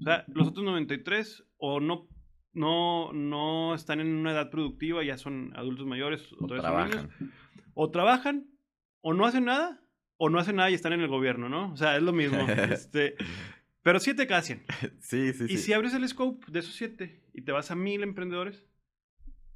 O 0.00 0.04
sea, 0.04 0.24
los 0.28 0.48
otros 0.48 0.64
93 0.64 1.44
o 1.56 1.80
no, 1.80 2.08
no, 2.52 3.12
no 3.12 3.74
están 3.74 3.98
en 3.98 4.14
una 4.14 4.30
edad 4.30 4.50
productiva, 4.50 5.02
ya 5.02 5.18
son 5.18 5.52
adultos 5.56 5.86
mayores 5.86 6.32
O 6.34 6.46
niños, 6.46 6.60
trabajan. 6.60 7.10
o 7.74 7.90
trabajan, 7.90 8.50
o 9.00 9.14
no 9.14 9.26
hacen 9.26 9.44
nada, 9.46 9.82
o 10.16 10.30
no 10.30 10.38
hacen 10.38 10.56
nada 10.56 10.70
y 10.70 10.74
están 10.74 10.92
en 10.92 11.00
el 11.00 11.08
gobierno, 11.08 11.48
¿no? 11.48 11.72
O 11.72 11.76
sea, 11.76 11.96
es 11.96 12.02
lo 12.02 12.12
mismo. 12.12 12.38
este, 12.70 13.16
pero 13.82 13.98
7 13.98 14.26
cada 14.28 14.42
100. 14.42 14.64
Sí, 15.00 15.32
sí, 15.32 15.48
sí. 15.48 15.54
Y 15.54 15.56
si 15.56 15.72
abres 15.72 15.94
el 15.94 16.06
scope 16.08 16.46
de 16.50 16.60
esos 16.60 16.74
7 16.74 17.24
y 17.34 17.42
te 17.42 17.50
vas 17.50 17.72
a 17.72 17.74
mil 17.74 18.04
emprendedores, 18.04 18.68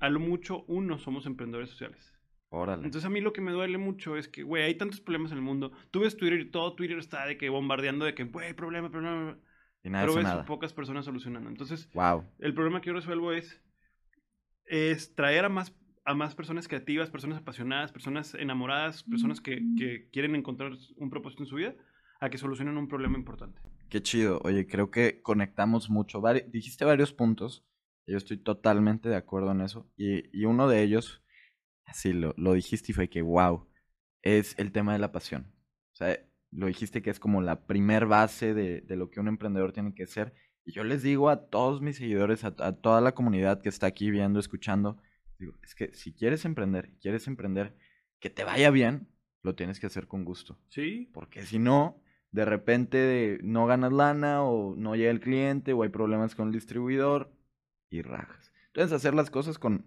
a 0.02 0.10
lo 0.10 0.20
mucho 0.20 0.64
uno 0.66 0.98
somos 0.98 1.26
emprendedores 1.26 1.70
sociales. 1.70 2.12
Órale. 2.50 2.84
Entonces 2.84 3.06
a 3.06 3.10
mí 3.10 3.20
lo 3.20 3.32
que 3.32 3.40
me 3.40 3.52
duele 3.52 3.78
mucho 3.78 4.16
es 4.16 4.28
que, 4.28 4.42
güey, 4.42 4.64
hay 4.64 4.74
tantos 4.74 5.00
problemas 5.00 5.32
en 5.32 5.38
el 5.38 5.44
mundo. 5.44 5.72
Tú 5.90 6.00
ves 6.00 6.16
Twitter 6.16 6.38
y 6.40 6.50
todo 6.50 6.74
Twitter 6.74 6.98
está 6.98 7.24
de 7.24 7.38
que 7.38 7.48
bombardeando 7.48 8.04
de 8.04 8.14
que, 8.14 8.24
güey, 8.24 8.52
problema, 8.52 8.90
problema. 8.90 9.38
y 9.84 9.88
nada 9.90 10.04
pero 10.04 10.14
ves 10.16 10.24
nada. 10.24 10.44
pocas 10.44 10.72
personas 10.72 11.04
solucionando. 11.06 11.48
Entonces, 11.48 11.88
Wow. 11.94 12.24
el 12.40 12.52
problema 12.52 12.80
que 12.80 12.88
yo 12.88 12.92
resuelvo 12.94 13.32
es, 13.32 13.62
es 14.66 15.14
traer 15.14 15.44
a 15.44 15.48
más, 15.48 15.74
a 16.04 16.14
más 16.14 16.34
personas 16.34 16.68
creativas, 16.68 17.10
personas 17.10 17.38
apasionadas, 17.38 17.92
personas 17.92 18.34
enamoradas, 18.34 19.02
personas 19.04 19.40
que, 19.40 19.62
que 19.78 20.08
quieren 20.12 20.34
encontrar 20.34 20.72
un 20.96 21.10
propósito 21.10 21.42
en 21.44 21.48
su 21.48 21.56
vida, 21.56 21.74
a 22.20 22.28
que 22.30 22.38
solucionen 22.38 22.76
un 22.76 22.88
problema 22.88 23.16
importante. 23.18 23.60
Qué 23.88 24.02
chido. 24.02 24.40
Oye, 24.44 24.66
creo 24.66 24.90
que 24.90 25.20
conectamos 25.22 25.90
mucho. 25.90 26.20
Vari- 26.20 26.44
dijiste 26.50 26.84
varios 26.84 27.12
puntos. 27.12 27.64
Yo 28.06 28.16
estoy 28.16 28.36
totalmente 28.36 29.08
de 29.08 29.16
acuerdo 29.16 29.52
en 29.52 29.60
eso. 29.60 29.90
Y, 29.96 30.36
y 30.36 30.44
uno 30.44 30.68
de 30.68 30.82
ellos, 30.82 31.22
así 31.84 32.12
lo, 32.12 32.34
lo 32.36 32.52
dijiste 32.54 32.92
y 32.92 32.94
fue 32.94 33.08
que, 33.08 33.22
wow, 33.22 33.68
es 34.22 34.58
el 34.58 34.72
tema 34.72 34.92
de 34.92 34.98
la 34.98 35.12
pasión. 35.12 35.52
O 35.92 35.96
sea, 35.96 36.18
lo 36.50 36.66
dijiste 36.66 37.02
que 37.02 37.10
es 37.10 37.20
como 37.20 37.42
la 37.42 37.66
primer 37.66 38.06
base 38.06 38.54
de, 38.54 38.80
de 38.80 38.96
lo 38.96 39.10
que 39.10 39.20
un 39.20 39.28
emprendedor 39.28 39.72
tiene 39.72 39.94
que 39.94 40.06
ser. 40.06 40.34
Y 40.64 40.72
yo 40.72 40.84
les 40.84 41.02
digo 41.02 41.28
a 41.28 41.48
todos 41.48 41.80
mis 41.80 41.96
seguidores, 41.96 42.44
a, 42.44 42.54
a 42.58 42.72
toda 42.72 43.00
la 43.00 43.14
comunidad 43.14 43.62
que 43.62 43.68
está 43.68 43.86
aquí 43.86 44.10
viendo, 44.10 44.38
escuchando, 44.38 45.00
digo, 45.38 45.54
es 45.62 45.74
que 45.74 45.92
si 45.94 46.12
quieres 46.12 46.44
emprender, 46.44 46.92
quieres 47.00 47.26
emprender, 47.26 47.76
que 48.20 48.30
te 48.30 48.44
vaya 48.44 48.70
bien, 48.70 49.08
lo 49.42 49.54
tienes 49.54 49.80
que 49.80 49.86
hacer 49.86 50.06
con 50.06 50.24
gusto. 50.24 50.58
¿Sí? 50.68 51.10
Porque 51.12 51.42
si 51.42 51.58
no, 51.58 52.00
de 52.30 52.44
repente 52.44 53.38
no 53.42 53.66
ganas 53.66 53.92
lana 53.92 54.44
o 54.44 54.76
no 54.76 54.94
llega 54.94 55.10
el 55.10 55.20
cliente 55.20 55.72
o 55.72 55.82
hay 55.82 55.88
problemas 55.88 56.34
con 56.34 56.48
el 56.48 56.52
distribuidor 56.52 57.32
y 57.92 58.02
rajas. 58.02 58.52
Entonces 58.68 58.92
hacer 58.92 59.14
las 59.14 59.30
cosas 59.30 59.58
con, 59.58 59.86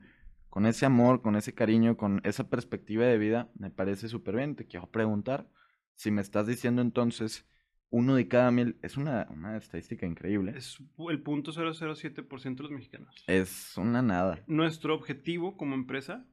con 0.49 0.65
ese 0.65 0.85
amor, 0.85 1.21
con 1.21 1.35
ese 1.35 1.53
cariño, 1.53 1.97
con 1.97 2.21
esa 2.23 2.49
perspectiva 2.49 3.05
de 3.05 3.17
vida, 3.17 3.49
me 3.57 3.69
parece 3.71 4.07
súper 4.07 4.35
bien. 4.35 4.55
Te 4.55 4.65
quiero 4.67 4.87
preguntar 4.91 5.49
si 5.95 6.11
me 6.11 6.21
estás 6.21 6.47
diciendo 6.47 6.81
entonces 6.81 7.47
uno 7.89 8.15
de 8.15 8.27
cada 8.27 8.51
mil, 8.51 8.77
es 8.81 8.97
una, 8.97 9.27
una 9.29 9.55
estadística 9.57 10.05
increíble. 10.05 10.53
Es 10.55 10.77
el 11.09 11.21
punto 11.21 11.51
007% 11.51 12.55
de 12.55 12.63
los 12.63 12.71
mexicanos. 12.71 13.15
Es 13.27 13.77
una 13.77 14.01
nada. 14.01 14.43
Nuestro 14.47 14.93
objetivo 14.95 15.55
como 15.55 15.75
empresa, 15.75 16.25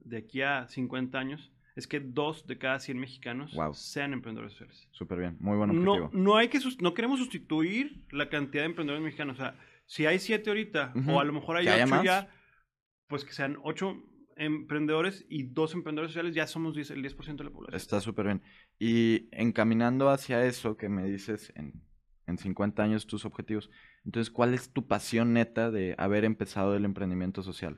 de 0.00 0.18
aquí 0.18 0.40
a 0.42 0.66
50 0.68 1.18
años, 1.18 1.52
es 1.76 1.86
que 1.86 2.00
dos 2.00 2.46
de 2.46 2.58
cada 2.58 2.78
100 2.80 2.98
mexicanos 2.98 3.54
Wow. 3.54 3.74
sean 3.74 4.12
emprendedores 4.12 4.52
sociales. 4.54 4.88
Súper 4.92 5.18
bien. 5.18 5.36
Muy 5.40 5.56
buen 5.56 5.82
No, 5.84 5.92
objetivo. 5.94 6.10
no, 6.22 6.36
hay 6.36 6.48
que 6.48 6.58
no 6.80 6.94
queremos 6.94 7.18
sustituir 7.20 8.02
la 8.10 8.28
cantidad 8.28 8.62
de 8.62 8.66
emprendedores 8.70 9.04
mexicanos. 9.04 9.36
O 9.38 9.42
sea, 9.42 9.56
si 9.90 10.06
hay 10.06 10.20
siete 10.20 10.50
ahorita, 10.50 10.92
o 11.08 11.18
a 11.18 11.24
lo 11.24 11.32
mejor 11.32 11.56
hay 11.56 11.66
ocho 11.66 11.86
más. 11.88 12.04
ya, 12.04 12.28
pues 13.08 13.24
que 13.24 13.32
sean 13.32 13.58
ocho 13.64 14.00
emprendedores 14.36 15.26
y 15.28 15.42
dos 15.42 15.74
emprendedores 15.74 16.12
sociales, 16.12 16.32
ya 16.32 16.46
somos 16.46 16.76
10 16.76 16.92
el 16.92 17.02
10% 17.02 17.38
de 17.38 17.44
la 17.44 17.50
población. 17.50 17.74
Está 17.74 18.00
súper 18.00 18.26
bien. 18.26 18.42
Y 18.78 19.28
encaminando 19.32 20.08
hacia 20.08 20.46
eso 20.46 20.76
que 20.76 20.88
me 20.88 21.04
dices 21.06 21.52
en, 21.56 21.82
en 22.28 22.38
50 22.38 22.80
años 22.84 23.08
tus 23.08 23.24
objetivos, 23.24 23.68
entonces, 24.04 24.30
¿cuál 24.30 24.54
es 24.54 24.72
tu 24.72 24.86
pasión 24.86 25.32
neta 25.32 25.72
de 25.72 25.96
haber 25.98 26.24
empezado 26.24 26.76
el 26.76 26.84
emprendimiento 26.84 27.42
social? 27.42 27.76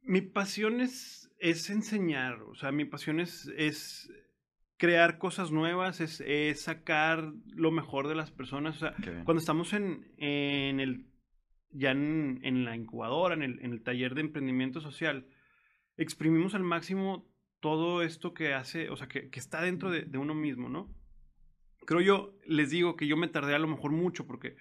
Mi 0.00 0.22
pasión 0.22 0.80
es, 0.80 1.30
es 1.40 1.68
enseñar, 1.68 2.40
o 2.40 2.54
sea, 2.54 2.72
mi 2.72 2.86
pasión 2.86 3.20
es, 3.20 3.52
es 3.54 4.10
crear 4.80 5.18
cosas 5.18 5.50
nuevas, 5.52 6.00
es, 6.00 6.22
es 6.22 6.62
sacar 6.62 7.32
lo 7.54 7.70
mejor 7.70 8.08
de 8.08 8.14
las 8.14 8.30
personas. 8.30 8.76
O 8.76 8.78
sea, 8.78 8.94
cuando 9.24 9.38
estamos 9.38 9.74
en, 9.74 10.10
en 10.16 10.80
el, 10.80 11.06
ya 11.70 11.90
en, 11.90 12.40
en 12.42 12.64
la 12.64 12.74
incubadora, 12.74 13.34
en 13.34 13.42
el, 13.42 13.60
en 13.60 13.72
el 13.72 13.82
taller 13.82 14.14
de 14.14 14.22
emprendimiento 14.22 14.80
social, 14.80 15.26
exprimimos 15.98 16.54
al 16.54 16.62
máximo 16.62 17.30
todo 17.60 18.02
esto 18.02 18.32
que 18.32 18.54
hace, 18.54 18.88
o 18.88 18.96
sea, 18.96 19.06
que, 19.06 19.28
que 19.28 19.38
está 19.38 19.60
dentro 19.60 19.90
de, 19.90 20.06
de 20.06 20.16
uno 20.16 20.34
mismo, 20.34 20.70
¿no? 20.70 20.88
Creo 21.86 22.00
yo, 22.00 22.38
les 22.46 22.70
digo 22.70 22.96
que 22.96 23.06
yo 23.06 23.18
me 23.18 23.28
tardé 23.28 23.54
a 23.54 23.58
lo 23.58 23.68
mejor 23.68 23.92
mucho 23.92 24.26
porque 24.26 24.56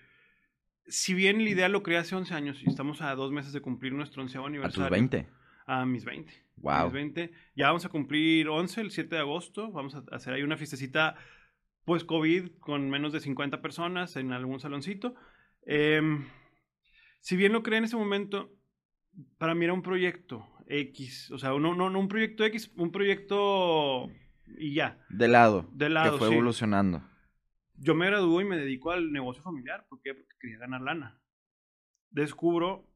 si 0.85 1.13
bien 1.13 1.41
la 1.45 1.49
idea 1.49 1.69
lo 1.69 1.81
creé 1.81 1.97
hace 1.99 2.15
11 2.17 2.33
años 2.33 2.61
y 2.61 2.69
estamos 2.69 3.01
a 3.01 3.15
dos 3.15 3.31
meses 3.31 3.53
de 3.53 3.61
cumplir 3.61 3.93
nuestro 3.93 4.21
onceavo 4.21 4.47
A 4.47 4.49
aniversario. 4.49 4.83
tus 4.83 4.91
20. 4.91 5.27
A 5.71 5.85
mis 5.85 6.03
20. 6.03 6.31
A 6.31 6.35
Wow. 6.61 6.83
mis 6.85 6.93
20. 6.93 7.31
Ya 7.55 7.67
vamos 7.67 7.85
a 7.85 7.89
cumplir 7.89 8.49
11 8.49 8.81
el 8.81 8.91
7 8.91 9.15
de 9.15 9.21
agosto. 9.21 9.71
Vamos 9.71 9.93
a 9.95 10.03
hacer 10.11 10.33
ahí 10.33 10.41
una 10.41 10.57
fiestecita 10.57 11.15
pues 11.85 12.03
COVID 12.03 12.53
con 12.59 12.89
menos 12.89 13.13
de 13.13 13.19
50 13.19 13.61
personas 13.61 14.15
en 14.15 14.31
algún 14.33 14.59
saloncito. 14.59 15.13
Em, 15.65 16.25
si 17.19 17.35
bien 17.37 17.51
lo 17.53 17.61
creé 17.63 17.77
en 17.77 17.83
ese 17.85 17.95
momento, 17.97 18.51
para 19.37 19.53
mí 19.53 19.65
era 19.65 19.73
un 19.73 19.81
proyecto 19.83 20.47
X. 20.67 21.29
O 21.31 21.37
sea, 21.37 21.49
no, 21.51 21.75
no, 21.75 21.89
no 21.89 21.99
un 21.99 22.07
proyecto 22.07 22.43
X, 22.45 22.71
un 22.75 22.91
proyecto 22.91 24.09
y 24.57 24.73
ya. 24.73 24.99
De 25.09 25.27
lado. 25.27 25.69
De 25.71 25.89
lado, 25.89 26.13
Que 26.13 26.17
fue 26.17 26.27
sí. 26.29 26.33
evolucionando. 26.33 27.03
Yo 27.75 27.93
me 27.95 28.07
gradúo 28.07 28.41
y 28.41 28.45
me 28.45 28.57
dedico 28.57 28.91
al 28.91 29.11
negocio 29.11 29.43
familiar. 29.43 29.85
¿Por 29.87 30.01
qué? 30.01 30.13
Porque 30.15 30.35
quería 30.39 30.57
ganar 30.57 30.81
lana. 30.81 31.21
Descubro 32.09 32.88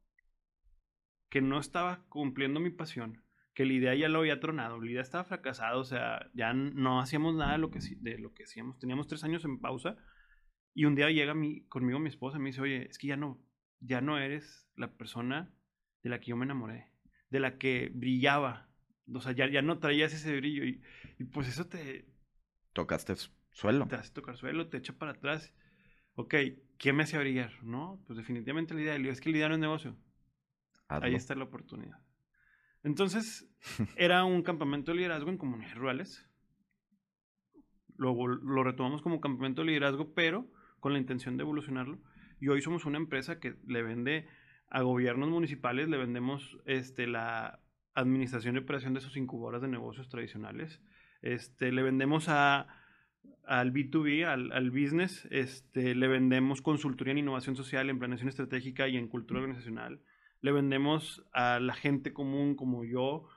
que 1.33 1.41
no 1.41 1.59
estaba 1.59 2.05
cumpliendo 2.09 2.59
mi 2.59 2.69
pasión, 2.69 3.23
que 3.55 3.65
la 3.65 3.73
idea 3.73 3.95
ya 3.95 4.07
lo 4.07 4.19
había 4.19 4.39
tronado, 4.39 4.79
la 4.79 4.91
idea 4.91 5.01
estaba 5.01 5.23
fracasada, 5.23 5.77
o 5.77 5.83
sea, 5.83 6.29
ya 6.35 6.53
no 6.53 7.01
hacíamos 7.01 7.33
nada 7.33 7.53
de 7.53 7.57
lo 7.57 7.71
que, 7.71 7.79
de 8.01 8.19
lo 8.19 8.35
que 8.35 8.43
hacíamos. 8.43 8.77
Teníamos 8.77 9.07
tres 9.07 9.23
años 9.23 9.43
en 9.43 9.59
pausa 9.59 9.97
y 10.75 10.85
un 10.85 10.93
día 10.93 11.09
llega 11.09 11.33
mi, 11.33 11.65
conmigo 11.69 11.97
mi 11.97 12.09
esposa 12.09 12.37
y 12.37 12.41
me 12.41 12.49
dice, 12.51 12.61
oye, 12.61 12.87
es 12.87 12.99
que 12.99 13.07
ya 13.07 13.17
no, 13.17 13.41
ya 13.79 13.99
no 13.99 14.19
eres 14.19 14.69
la 14.75 14.95
persona 14.95 15.51
de 16.03 16.11
la 16.11 16.19
que 16.19 16.27
yo 16.27 16.37
me 16.37 16.45
enamoré, 16.45 16.91
de 17.31 17.39
la 17.39 17.57
que 17.57 17.89
brillaba. 17.95 18.69
O 19.11 19.19
sea, 19.19 19.31
ya, 19.31 19.49
ya 19.49 19.63
no 19.63 19.79
traías 19.79 20.13
ese 20.13 20.37
brillo 20.37 20.65
y, 20.65 20.83
y 21.17 21.23
pues 21.23 21.47
eso 21.47 21.65
te, 21.67 22.05
Tocaste 22.73 23.15
suelo. 23.51 23.87
te 23.87 23.95
hace 23.95 24.11
tocar 24.13 24.37
suelo, 24.37 24.69
te 24.69 24.77
echa 24.77 24.93
para 24.93 25.13
atrás. 25.13 25.51
Ok, 26.15 26.35
¿qué 26.77 26.93
me 26.93 27.03
hace 27.03 27.17
brillar? 27.17 27.51
No, 27.63 28.03
pues 28.05 28.17
definitivamente 28.17 28.73
la 28.75 28.81
idea. 28.81 28.95
Es 29.11 29.21
que 29.21 29.31
la 29.31 29.37
idea 29.37 29.47
no 29.49 29.55
es 29.55 29.61
negocio. 29.61 29.97
Hazlo. 30.95 31.07
Ahí 31.07 31.15
está 31.15 31.35
la 31.35 31.45
oportunidad. 31.45 31.99
Entonces, 32.83 33.49
era 33.97 34.23
un 34.25 34.43
campamento 34.43 34.91
de 34.91 34.97
liderazgo 34.97 35.29
en 35.29 35.37
comunidades 35.37 35.75
rurales. 35.75 36.29
Luego 37.95 38.27
lo 38.27 38.63
retomamos 38.63 39.01
como 39.01 39.21
campamento 39.21 39.61
de 39.61 39.67
liderazgo, 39.67 40.13
pero 40.13 40.47
con 40.79 40.93
la 40.93 40.99
intención 40.99 41.37
de 41.37 41.43
evolucionarlo. 41.43 41.99
Y 42.39 42.49
hoy 42.49 42.61
somos 42.61 42.85
una 42.85 42.97
empresa 42.97 43.39
que 43.39 43.55
le 43.65 43.83
vende 43.83 44.27
a 44.69 44.81
gobiernos 44.81 45.29
municipales, 45.29 45.87
le 45.87 45.97
vendemos 45.97 46.57
este, 46.65 47.07
la 47.07 47.61
administración 47.93 48.55
y 48.55 48.59
operación 48.59 48.93
de 48.93 49.01
sus 49.01 49.15
incubadoras 49.15 49.61
de 49.61 49.67
negocios 49.67 50.09
tradicionales. 50.09 50.81
Este, 51.21 51.71
le 51.71 51.83
vendemos 51.83 52.27
a, 52.27 52.67
al 53.45 53.71
B2B, 53.71 54.25
al, 54.25 54.51
al 54.51 54.71
business, 54.71 55.27
este, 55.31 55.95
le 55.95 56.07
vendemos 56.07 56.61
consultoría 56.61 57.11
en 57.11 57.19
innovación 57.19 57.55
social, 57.55 57.89
en 57.89 57.99
planeación 57.99 58.29
estratégica 58.29 58.87
y 58.87 58.97
en 58.97 59.07
cultura 59.07 59.39
organizacional. 59.39 60.01
Le 60.43 60.51
vendemos 60.51 61.23
a 61.33 61.59
la 61.59 61.73
gente 61.73 62.13
común 62.13 62.55
como 62.55 62.83
yo 62.85 63.27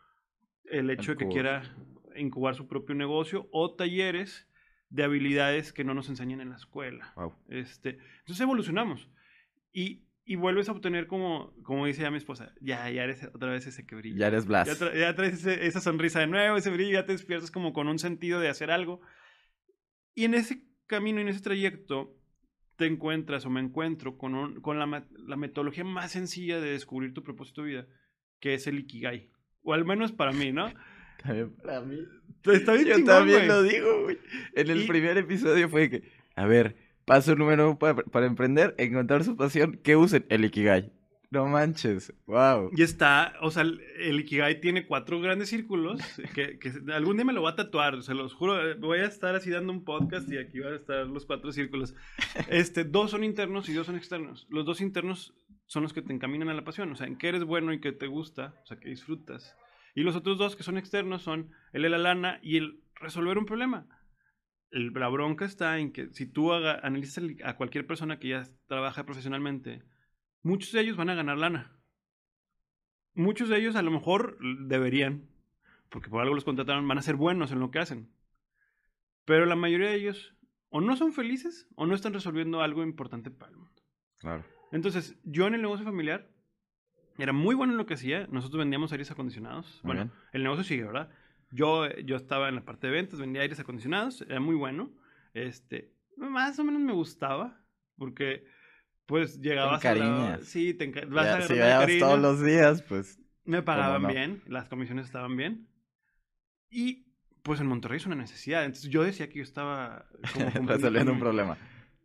el 0.64 0.90
hecho 0.90 1.12
de 1.12 1.18
que 1.18 1.28
quiera 1.28 1.62
incubar 2.16 2.54
su 2.56 2.66
propio 2.66 2.94
negocio 2.94 3.48
o 3.52 3.74
talleres 3.76 4.48
de 4.90 5.04
habilidades 5.04 5.72
que 5.72 5.84
no 5.84 5.94
nos 5.94 6.08
enseñan 6.08 6.40
en 6.40 6.50
la 6.50 6.56
escuela. 6.56 7.12
Wow. 7.16 7.32
Este, 7.48 7.98
entonces 8.20 8.40
evolucionamos. 8.40 9.08
Y, 9.72 10.02
y 10.24 10.34
vuelves 10.34 10.68
a 10.68 10.72
obtener 10.72 11.06
como, 11.06 11.54
como 11.62 11.86
dice 11.86 12.02
ya 12.02 12.10
mi 12.10 12.16
esposa, 12.16 12.52
ya, 12.60 12.90
ya 12.90 13.04
eres 13.04 13.22
otra 13.32 13.50
vez 13.52 13.66
ese 13.68 13.86
que 13.86 13.94
brilla. 13.94 14.18
Ya 14.18 14.26
eres 14.26 14.46
Blas. 14.46 14.66
Ya, 14.66 14.74
tra- 14.74 14.98
ya 14.98 15.14
traes 15.14 15.34
ese- 15.34 15.66
esa 15.66 15.80
sonrisa 15.80 16.18
de 16.18 16.26
nuevo, 16.26 16.56
ese 16.56 16.70
brillo, 16.70 16.92
ya 16.94 17.06
te 17.06 17.12
despiertas 17.12 17.52
como 17.52 17.72
con 17.72 17.86
un 17.86 18.00
sentido 18.00 18.40
de 18.40 18.48
hacer 18.48 18.72
algo. 18.72 19.00
Y 20.14 20.24
en 20.24 20.34
ese 20.34 20.64
camino, 20.86 21.20
en 21.20 21.28
ese 21.28 21.40
trayecto, 21.40 22.16
te 22.76 22.86
encuentras 22.86 23.44
o 23.46 23.50
me 23.50 23.60
encuentro 23.60 24.16
con, 24.18 24.34
un- 24.34 24.60
con 24.60 24.78
la, 24.78 25.04
la 25.26 25.36
metodología 25.36 25.84
más 25.84 26.12
sencilla 26.12 26.60
de 26.60 26.70
descubrir 26.72 27.12
tu 27.14 27.22
propósito 27.22 27.62
de 27.62 27.68
vida, 27.68 27.86
que 28.40 28.54
es 28.54 28.66
el 28.66 28.78
Ikigai. 28.80 29.30
O 29.62 29.72
al 29.74 29.84
menos 29.84 30.12
para 30.12 30.32
mí, 30.32 30.52
¿no? 30.52 30.72
También 31.22 31.50
para 31.56 31.80
mí. 31.80 31.98
Está 32.44 32.74
bien 32.74 32.86
Yo 32.86 32.94
chingón, 32.96 33.04
también 33.16 33.48
lo 33.48 33.62
digo, 33.62 34.02
güey. 34.04 34.18
En 34.54 34.70
el 34.70 34.82
Y- 34.82 34.86
primer 34.86 35.16
episodio 35.18 35.68
fue 35.68 35.90
que, 35.90 36.02
a 36.36 36.46
ver, 36.46 36.76
paso 37.04 37.34
número 37.34 37.70
uno 37.70 37.78
para, 37.78 37.94
para 37.96 38.26
emprender, 38.26 38.74
encontrar 38.78 39.24
su 39.24 39.36
pasión, 39.36 39.80
¿qué 39.82 39.96
usen? 39.96 40.26
El 40.28 40.44
Ikigai. 40.44 40.92
No 41.30 41.46
manches, 41.46 42.12
wow. 42.26 42.70
Y 42.76 42.82
está, 42.82 43.34
o 43.42 43.50
sea, 43.50 43.62
el, 43.62 44.20
Ikigai 44.20 44.60
tiene 44.60 44.86
cuatro 44.86 45.20
grandes 45.20 45.48
círculos 45.48 46.00
que, 46.34 46.58
que 46.58 46.72
algún 46.92 47.16
día 47.16 47.24
me 47.24 47.32
lo 47.32 47.40
voy 47.40 47.50
a 47.52 47.56
tatuar, 47.56 48.02
se 48.02 48.14
los 48.14 48.32
juro. 48.34 48.56
Voy 48.78 49.00
a 49.00 49.06
estar 49.06 49.34
así 49.34 49.50
dando 49.50 49.72
un 49.72 49.84
podcast 49.84 50.30
y 50.30 50.38
aquí 50.38 50.60
van 50.60 50.74
a 50.74 50.76
estar 50.76 51.06
los 51.06 51.26
cuatro 51.26 51.50
círculos. 51.52 51.94
Este, 52.48 52.84
dos 52.84 53.10
son 53.10 53.24
internos 53.24 53.68
y 53.68 53.74
dos 53.74 53.86
son 53.86 53.96
externos. 53.96 54.46
Los 54.50 54.64
dos 54.64 54.80
internos 54.80 55.34
son 55.66 55.82
los 55.82 55.92
que 55.92 56.00
te 56.02 56.12
encaminan 56.12 56.48
a 56.48 56.54
la 56.54 56.64
pasión, 56.64 56.92
o 56.92 56.96
sea, 56.96 57.08
en 57.08 57.18
qué 57.18 57.28
eres 57.28 57.42
bueno 57.44 57.72
y 57.72 57.80
qué 57.80 57.90
te 57.92 58.06
gusta, 58.06 58.54
o 58.62 58.66
sea, 58.66 58.78
que 58.78 58.88
disfrutas. 58.88 59.56
Y 59.96 60.02
los 60.02 60.14
otros 60.14 60.38
dos 60.38 60.54
que 60.54 60.62
son 60.62 60.78
externos 60.78 61.22
son 61.22 61.50
el 61.72 61.82
de 61.82 61.88
la 61.88 61.98
lana 61.98 62.38
y 62.42 62.56
el 62.58 62.80
resolver 63.00 63.36
un 63.36 63.46
problema. 63.46 63.86
El- 64.70 64.92
la 64.92 65.08
bronca 65.08 65.44
está 65.44 65.78
en 65.80 65.92
que 65.92 66.08
si 66.12 66.26
tú 66.26 66.52
haga- 66.52 66.78
analizas 66.84 67.24
a 67.44 67.56
cualquier 67.56 67.84
persona 67.86 68.18
que 68.20 68.28
ya 68.28 68.44
trabaja 68.68 69.04
profesionalmente, 69.04 69.82
muchos 70.46 70.70
de 70.72 70.80
ellos 70.80 70.96
van 70.96 71.10
a 71.10 71.14
ganar 71.14 71.36
lana. 71.36 71.72
Muchos 73.14 73.48
de 73.48 73.58
ellos 73.58 73.74
a 73.74 73.82
lo 73.82 73.90
mejor 73.90 74.38
deberían, 74.40 75.28
porque 75.88 76.08
por 76.08 76.22
algo 76.22 76.34
los 76.34 76.44
contrataron, 76.44 76.86
van 76.86 76.98
a 76.98 77.02
ser 77.02 77.16
buenos 77.16 77.50
en 77.50 77.58
lo 77.58 77.70
que 77.70 77.80
hacen. 77.80 78.12
Pero 79.24 79.44
la 79.46 79.56
mayoría 79.56 79.88
de 79.88 79.96
ellos 79.96 80.36
o 80.68 80.80
no 80.80 80.96
son 80.96 81.12
felices 81.12 81.66
o 81.74 81.86
no 81.86 81.94
están 81.94 82.12
resolviendo 82.12 82.60
algo 82.60 82.84
importante 82.84 83.30
para 83.30 83.50
el 83.50 83.58
mundo. 83.58 83.82
Claro. 84.20 84.44
Entonces, 84.70 85.18
yo 85.24 85.46
en 85.46 85.54
el 85.54 85.62
negocio 85.62 85.84
familiar 85.84 86.30
era 87.18 87.32
muy 87.32 87.54
bueno 87.54 87.72
en 87.72 87.78
lo 87.78 87.86
que 87.86 87.94
hacía. 87.94 88.28
Nosotros 88.28 88.60
vendíamos 88.60 88.92
aires 88.92 89.10
acondicionados. 89.10 89.80
Muy 89.82 89.96
bueno, 89.96 90.10
bien. 90.12 90.22
el 90.32 90.42
negocio 90.44 90.62
sigue, 90.62 90.84
¿verdad? 90.84 91.10
Yo, 91.50 91.88
yo 92.00 92.14
estaba 92.14 92.48
en 92.48 92.54
la 92.54 92.64
parte 92.64 92.86
de 92.86 92.92
ventas, 92.92 93.18
vendía 93.18 93.42
aires 93.42 93.58
acondicionados, 93.58 94.22
era 94.22 94.38
muy 94.38 94.54
bueno. 94.54 94.92
Este, 95.34 95.92
más 96.16 96.58
o 96.58 96.64
menos 96.64 96.82
me 96.82 96.92
gustaba, 96.92 97.60
porque 97.96 98.44
pues 99.06 99.40
llegabas 99.40 99.84
a 99.84 99.94
la-. 99.94 100.38
Sí, 100.42 100.74
te 100.74 100.92
enca- 100.92 101.08
vas 101.08 101.24
Ya, 101.26 101.36
a 101.38 101.42
si 101.42 101.54
cariño. 101.56 101.98
todos 102.00 102.18
los 102.20 102.44
días, 102.44 102.82
pues. 102.82 103.18
Me 103.44 103.62
pagaban 103.62 104.02
no? 104.02 104.08
bien, 104.08 104.42
las 104.46 104.68
comisiones 104.68 105.06
estaban 105.06 105.36
bien. 105.36 105.68
Y 106.70 107.06
pues 107.42 107.60
en 107.60 107.66
Monterrey 107.68 107.98
es 107.98 108.06
una 108.06 108.16
necesidad. 108.16 108.64
Entonces 108.64 108.90
yo 108.90 109.04
decía 109.04 109.28
que 109.28 109.36
yo 109.38 109.42
estaba 109.44 110.06
como- 110.32 110.52
como- 110.52 110.68
resolviendo 110.70 111.12
un 111.12 111.20
problema. 111.20 111.56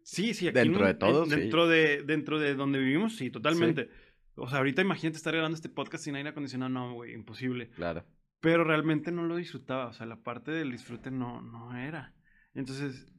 Sí, 0.03 0.33
sí, 0.33 0.47
aquí 0.47 0.57
en 0.59 0.65
Dentro 0.65 0.85
de 0.85 0.93
todo, 0.93 1.23
en- 1.25 1.29
sí. 1.29 1.35
Dentro 1.35 1.67
de, 1.67 2.03
dentro 2.03 2.39
de 2.39 2.55
donde 2.55 2.79
vivimos, 2.79 3.15
sí, 3.17 3.29
totalmente. 3.29 3.89
O 4.35 4.47
sea, 4.47 4.59
ahorita 4.59 4.81
imagínate 4.81 5.17
estar 5.17 5.33
grabando 5.33 5.55
este 5.55 5.69
podcast 5.69 6.03
sin 6.03 6.15
aire 6.15 6.29
acondicionado, 6.29 6.69
no, 6.69 6.93
güey, 6.93 7.13
imposible. 7.13 7.69
Claro. 7.71 8.05
Pero 8.39 8.63
realmente 8.63 9.11
no 9.11 9.23
lo 9.23 9.35
disfrutaba, 9.35 9.87
o 9.87 9.93
sea, 9.93 10.05
la 10.07 10.23
parte 10.23 10.51
del 10.51 10.71
disfrute 10.71 11.11
no, 11.11 11.41
no 11.41 11.77
era. 11.77 12.15
Entonces, 12.55 13.11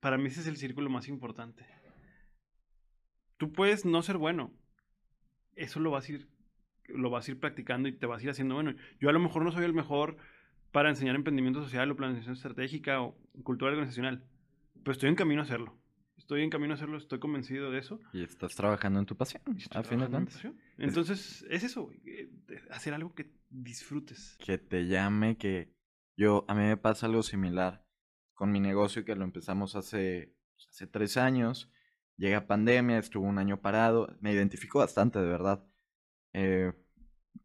para 0.00 0.16
mí 0.16 0.28
ese 0.28 0.40
es 0.40 0.46
el 0.46 0.56
círculo 0.56 0.88
más 0.88 1.08
importante. 1.08 1.66
Tú 3.44 3.52
puedes 3.52 3.84
no 3.84 4.00
ser 4.00 4.16
bueno, 4.16 4.54
eso 5.54 5.78
lo 5.78 5.90
vas 5.90 6.08
a 6.08 6.12
ir, 6.12 6.28
lo 6.88 7.10
vas 7.10 7.28
a 7.28 7.32
ir 7.32 7.38
practicando 7.38 7.90
y 7.90 7.92
te 7.92 8.06
vas 8.06 8.20
a 8.20 8.24
ir 8.24 8.30
haciendo 8.30 8.54
bueno. 8.54 8.74
Yo 8.98 9.10
a 9.10 9.12
lo 9.12 9.20
mejor 9.20 9.44
no 9.44 9.52
soy 9.52 9.66
el 9.66 9.74
mejor 9.74 10.16
para 10.72 10.88
enseñar 10.88 11.14
emprendimiento 11.14 11.62
social 11.62 11.90
o 11.90 11.94
planificación 11.94 12.36
estratégica 12.36 13.02
o 13.02 13.18
cultura 13.42 13.72
organizacional, 13.72 14.24
pero 14.82 14.92
estoy 14.92 15.10
en 15.10 15.14
camino 15.14 15.42
a 15.42 15.44
hacerlo. 15.44 15.78
Estoy 16.16 16.42
en 16.42 16.48
camino 16.48 16.72
a 16.72 16.76
hacerlo, 16.76 16.96
estoy 16.96 17.18
convencido 17.18 17.70
de 17.70 17.80
eso. 17.80 18.00
Y 18.14 18.22
estás 18.22 18.54
trabajando 18.54 18.98
en 18.98 19.04
tu 19.04 19.14
pasión, 19.14 19.42
a 19.72 19.82
fin 19.82 19.98
de 19.98 20.08
cuentas. 20.08 20.42
Entonces, 20.78 21.44
es 21.50 21.64
eso, 21.64 21.90
eh, 22.06 22.30
hacer 22.70 22.94
algo 22.94 23.14
que 23.14 23.30
disfrutes. 23.50 24.38
Que 24.38 24.56
te 24.56 24.86
llame, 24.86 25.36
que 25.36 25.70
yo, 26.16 26.46
a 26.48 26.54
mí 26.54 26.62
me 26.62 26.78
pasa 26.78 27.04
algo 27.04 27.22
similar 27.22 27.84
con 28.32 28.50
mi 28.50 28.60
negocio 28.60 29.04
que 29.04 29.14
lo 29.14 29.24
empezamos 29.24 29.76
hace, 29.76 30.34
pues, 30.54 30.66
hace 30.70 30.86
tres 30.86 31.18
años. 31.18 31.70
Llega 32.16 32.46
pandemia, 32.46 32.98
estuvo 32.98 33.26
un 33.26 33.38
año 33.38 33.60
parado, 33.60 34.14
me 34.20 34.32
identifico 34.32 34.78
bastante, 34.78 35.18
de 35.18 35.26
verdad. 35.26 35.64
Eh, 36.32 36.72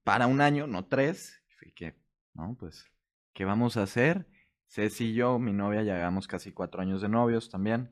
para 0.04 0.28
un 0.28 0.42
año, 0.42 0.68
no 0.68 0.86
tres, 0.86 1.44
y 1.62 1.72
que, 1.72 1.96
no, 2.34 2.56
pues, 2.60 2.86
¿qué 3.34 3.46
vamos 3.46 3.78
a 3.78 3.84
hacer? 3.84 4.28
Ceci 4.68 5.06
y 5.06 5.14
yo, 5.16 5.40
mi 5.40 5.54
novia, 5.54 5.82
llevamos 5.82 6.28
casi 6.28 6.52
cuatro 6.52 6.82
años 6.82 7.02
de 7.02 7.10
novios 7.10 7.50
también. 7.50 7.92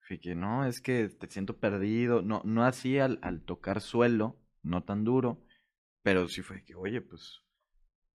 Fui 0.00 0.20
no, 0.36 0.64
es 0.64 0.80
que 0.80 1.08
te 1.08 1.28
siento 1.28 1.58
perdido, 1.58 2.22
no, 2.22 2.40
no 2.44 2.64
así 2.64 2.98
al, 2.98 3.18
al 3.22 3.42
tocar 3.42 3.80
suelo, 3.80 4.40
no 4.62 4.84
tan 4.84 5.02
duro, 5.02 5.44
pero 6.02 6.28
sí 6.28 6.42
fue 6.42 6.64
que, 6.64 6.76
oye, 6.76 7.00
pues, 7.00 7.42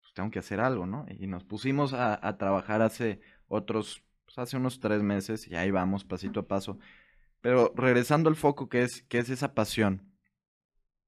pues 0.00 0.12
tengo 0.12 0.30
que 0.32 0.40
hacer 0.40 0.58
algo, 0.58 0.86
¿no? 0.86 1.06
Y 1.08 1.28
nos 1.28 1.44
pusimos 1.44 1.92
a, 1.92 2.26
a 2.26 2.38
trabajar 2.38 2.82
hace 2.82 3.20
otros 3.46 4.02
pues, 4.24 4.38
hace 4.38 4.56
unos 4.56 4.80
tres 4.80 5.02
meses 5.02 5.46
y 5.46 5.54
ahí 5.54 5.70
vamos 5.70 6.04
pasito 6.04 6.40
a 6.40 6.48
paso. 6.48 6.78
Pero 7.46 7.72
regresando 7.76 8.28
al 8.28 8.34
foco 8.34 8.68
que 8.68 8.82
es, 8.82 9.02
que 9.02 9.18
es 9.18 9.30
esa 9.30 9.54
pasión, 9.54 10.12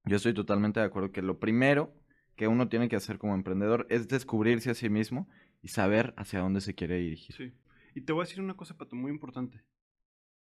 yo 0.04 0.18
estoy 0.18 0.34
totalmente 0.34 0.78
de 0.78 0.86
acuerdo 0.86 1.10
que 1.10 1.20
lo 1.20 1.40
primero 1.40 1.92
que 2.36 2.46
uno 2.46 2.68
tiene 2.68 2.88
que 2.88 2.94
hacer 2.94 3.18
como 3.18 3.34
emprendedor 3.34 3.88
es 3.90 4.06
descubrirse 4.06 4.70
a 4.70 4.74
sí 4.74 4.88
mismo 4.88 5.28
y 5.62 5.68
saber 5.70 6.14
hacia 6.16 6.38
dónde 6.38 6.60
se 6.60 6.76
quiere 6.76 6.98
dirigir. 6.98 7.34
Sí. 7.34 7.52
Y 7.96 8.02
te 8.02 8.12
voy 8.12 8.22
a 8.22 8.26
decir 8.26 8.40
una 8.40 8.56
cosa, 8.56 8.76
Pato, 8.76 8.94
muy 8.94 9.10
importante. 9.10 9.64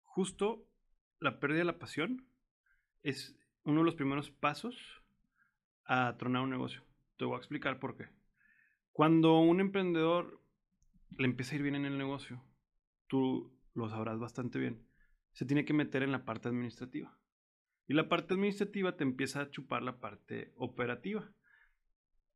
Justo 0.04 0.66
la 1.20 1.38
pérdida 1.38 1.58
de 1.58 1.64
la 1.66 1.78
pasión 1.78 2.26
es 3.02 3.36
uno 3.64 3.80
de 3.80 3.84
los 3.84 3.94
primeros 3.94 4.30
pasos 4.30 5.02
a 5.84 6.16
tronar 6.16 6.40
un 6.40 6.48
negocio. 6.48 6.82
Te 7.18 7.26
voy 7.26 7.34
a 7.34 7.38
explicar 7.38 7.78
por 7.78 7.98
qué. 7.98 8.08
Cuando 8.92 9.40
un 9.40 9.60
emprendedor 9.60 10.42
le 11.18 11.26
empieza 11.26 11.52
a 11.52 11.56
ir 11.56 11.62
bien 11.62 11.74
en 11.74 11.84
el 11.84 11.98
negocio, 11.98 12.42
tú 13.08 13.54
lo 13.74 13.90
sabrás 13.90 14.18
bastante 14.18 14.58
bien, 14.58 14.86
se 15.32 15.44
tiene 15.46 15.64
que 15.64 15.72
meter 15.72 16.02
en 16.02 16.12
la 16.12 16.24
parte 16.24 16.48
administrativa. 16.48 17.16
Y 17.88 17.94
la 17.94 18.08
parte 18.08 18.34
administrativa 18.34 18.96
te 18.96 19.04
empieza 19.04 19.40
a 19.40 19.50
chupar 19.50 19.82
la 19.82 19.98
parte 19.98 20.52
operativa. 20.56 21.30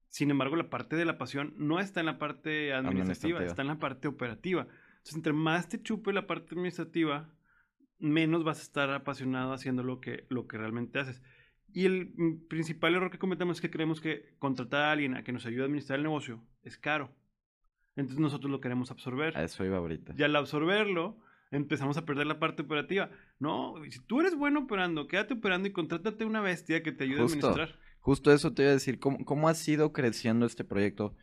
Sin 0.09 0.31
embargo, 0.31 0.57
la 0.57 0.71
parte 0.71 0.97
de 0.97 1.05
la 1.05 1.19
pasión 1.19 1.55
no 1.57 1.79
está 1.79 2.01
en 2.01 2.07
la 2.07 2.19
parte 2.19 2.73
administrativa, 2.73 3.45
está 3.45 3.63
en 3.63 3.69
la 3.69 3.79
parte 3.79 4.09
operativa. 4.09 4.63
Entonces, 4.63 5.15
entre 5.15 5.33
más 5.33 5.69
te 5.69 5.83
chupe 5.83 6.13
la 6.13 6.27
parte 6.27 6.55
administrativa, 6.55 7.31
menos 7.99 8.45
vas 8.45 8.59
a 8.59 8.63
estar 8.63 8.91
apasionado 8.91 9.53
haciendo 9.53 9.83
lo 9.83 10.01
que, 10.01 10.27
lo 10.29 10.47
que 10.47 10.59
realmente 10.59 10.99
haces. 10.99 11.23
Y 11.73 11.85
el 11.85 12.13
principal 12.49 12.95
error 12.95 13.11
que 13.11 13.19
cometemos 13.19 13.59
es 13.59 13.61
que 13.61 13.71
creemos 13.71 14.01
que 14.01 14.35
contratar 14.39 14.85
a 14.85 14.93
alguien 14.93 15.15
a 15.15 15.25
que 15.25 15.33
nos 15.33 15.45
ayude 15.47 15.63
a 15.63 15.67
administrar 15.67 15.99
el 15.99 16.05
negocio 16.05 16.43
es 16.63 16.79
caro. 16.79 17.15
Entonces 17.97 18.21
nosotros 18.21 18.51
lo 18.51 18.61
queremos 18.61 18.91
absorber. 18.91 19.37
A 19.37 19.45
eso 19.45 19.65
iba 19.65 19.77
ahorita. 19.77 20.15
Y 20.17 20.23
al 20.23 20.37
absorberlo, 20.37 21.19
empezamos 21.51 21.97
a 21.97 22.05
perder 22.05 22.27
la 22.27 22.39
parte 22.39 22.63
operativa. 22.63 23.11
No, 23.39 23.75
si 23.91 24.01
tú 24.01 24.21
eres 24.21 24.35
bueno 24.35 24.61
operando, 24.61 25.07
quédate 25.07 25.35
operando 25.35 25.69
y 25.69 25.73
contrátate 25.73 26.25
una 26.25 26.41
bestia 26.41 26.83
que 26.83 26.93
te 26.93 27.05
ayude 27.05 27.21
a 27.21 27.25
administrar. 27.25 27.79
Justo 28.01 28.33
eso 28.33 28.53
te 28.53 28.63
iba 28.63 28.71
a 28.71 28.75
decir. 28.75 28.99
¿Cómo, 28.99 29.25
cómo 29.25 29.49
ha 29.49 29.55
sido 29.55 29.93
creciendo 29.93 30.47
este 30.47 30.65
proyecto? 30.65 31.17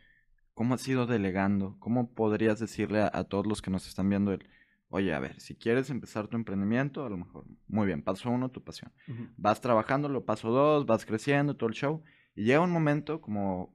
¿Cómo 0.52 0.74
has 0.74 0.86
ido 0.86 1.06
delegando? 1.06 1.76
¿Cómo 1.80 2.12
podrías 2.12 2.60
decirle 2.60 3.00
a, 3.00 3.24
todos 3.24 3.46
los 3.46 3.62
que 3.62 3.70
nos 3.70 3.88
están 3.88 4.08
viendo 4.08 4.32
el, 4.32 4.48
oye, 4.88 5.12
a 5.14 5.18
ver, 5.18 5.40
si 5.40 5.56
quieres 5.56 5.90
empezar 5.90 6.28
tu 6.28 6.36
emprendimiento, 6.36 7.04
a 7.04 7.10
lo 7.10 7.16
mejor, 7.16 7.46
muy 7.66 7.86
bien, 7.86 8.02
paso 8.02 8.30
uno, 8.30 8.50
tu 8.50 8.62
pasión. 8.62 8.92
Vas 9.36 9.60
trabajando, 9.60 10.08
lo 10.08 10.24
paso 10.24 10.50
dos, 10.50 10.86
vas 10.86 11.04
creciendo, 11.04 11.56
todo 11.56 11.68
el 11.68 11.74
show. 11.74 12.02
Y 12.36 12.44
llega 12.44 12.60
un 12.60 12.70
momento 12.70 13.20
como 13.20 13.74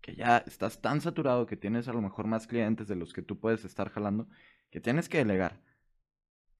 que 0.00 0.16
ya 0.16 0.38
estás 0.38 0.80
tan 0.80 1.00
saturado 1.00 1.46
que 1.46 1.56
tienes 1.56 1.88
a 1.88 1.92
lo 1.92 2.00
mejor 2.00 2.26
más 2.26 2.46
clientes 2.46 2.88
de 2.88 2.96
los 2.96 3.12
que 3.12 3.22
tú 3.22 3.38
puedes 3.38 3.64
estar 3.64 3.90
jalando, 3.90 4.28
que 4.70 4.80
tienes 4.80 5.08
que 5.08 5.18
delegar. 5.18 5.60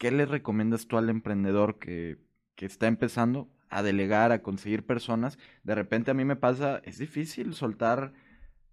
¿Qué 0.00 0.11
le 0.11 0.25
recomiendas 0.25 0.87
tú 0.87 0.97
al 0.97 1.11
emprendedor 1.11 1.78
que, 1.78 2.16
que 2.57 2.64
está 2.64 2.87
empezando 2.87 3.50
a 3.69 3.83
delegar, 3.83 4.33
a 4.33 4.40
conseguir 4.40 4.87
personas? 4.87 5.38
De 5.62 5.75
repente 5.75 6.11
a 6.11 6.14
mí 6.14 6.25
me 6.25 6.37
pasa, 6.37 6.80
es 6.85 6.97
difícil 6.97 7.52
soltar 7.52 8.14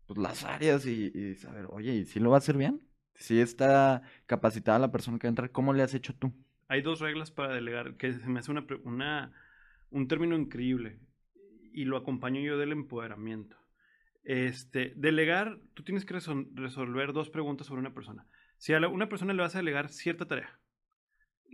pues, 0.05 0.17
las 0.17 0.45
áreas 0.45 0.85
y, 0.85 1.35
saber, 1.35 1.65
oye, 1.67 1.95
¿y 1.95 2.05
si 2.05 2.21
lo 2.21 2.29
va 2.29 2.37
a 2.37 2.39
hacer 2.39 2.55
bien? 2.55 2.81
Si 3.15 3.41
está 3.41 4.03
capacitada 4.25 4.79
la 4.79 4.93
persona 4.93 5.19
que 5.19 5.27
entra, 5.27 5.49
¿cómo 5.49 5.73
le 5.73 5.83
has 5.83 5.93
hecho 5.93 6.15
tú? 6.15 6.31
Hay 6.69 6.81
dos 6.81 7.01
reglas 7.01 7.29
para 7.29 7.53
delegar, 7.53 7.97
que 7.97 8.13
se 8.13 8.29
me 8.29 8.39
hace 8.39 8.53
una, 8.85 9.33
un 9.89 10.07
término 10.07 10.37
increíble 10.37 11.01
y 11.73 11.83
lo 11.83 11.97
acompaño 11.97 12.39
yo 12.39 12.57
del 12.57 12.71
empoderamiento. 12.71 13.57
Este, 14.23 14.93
delegar, 14.95 15.59
tú 15.73 15.83
tienes 15.83 16.05
que 16.05 16.13
resolver 16.13 17.11
dos 17.11 17.29
preguntas 17.29 17.67
sobre 17.67 17.81
una 17.81 17.93
persona. 17.93 18.25
Si 18.55 18.73
a 18.73 18.79
una 18.87 19.09
persona 19.09 19.33
le 19.33 19.41
vas 19.41 19.55
a 19.55 19.59
delegar 19.59 19.89
cierta 19.89 20.25
tarea, 20.25 20.57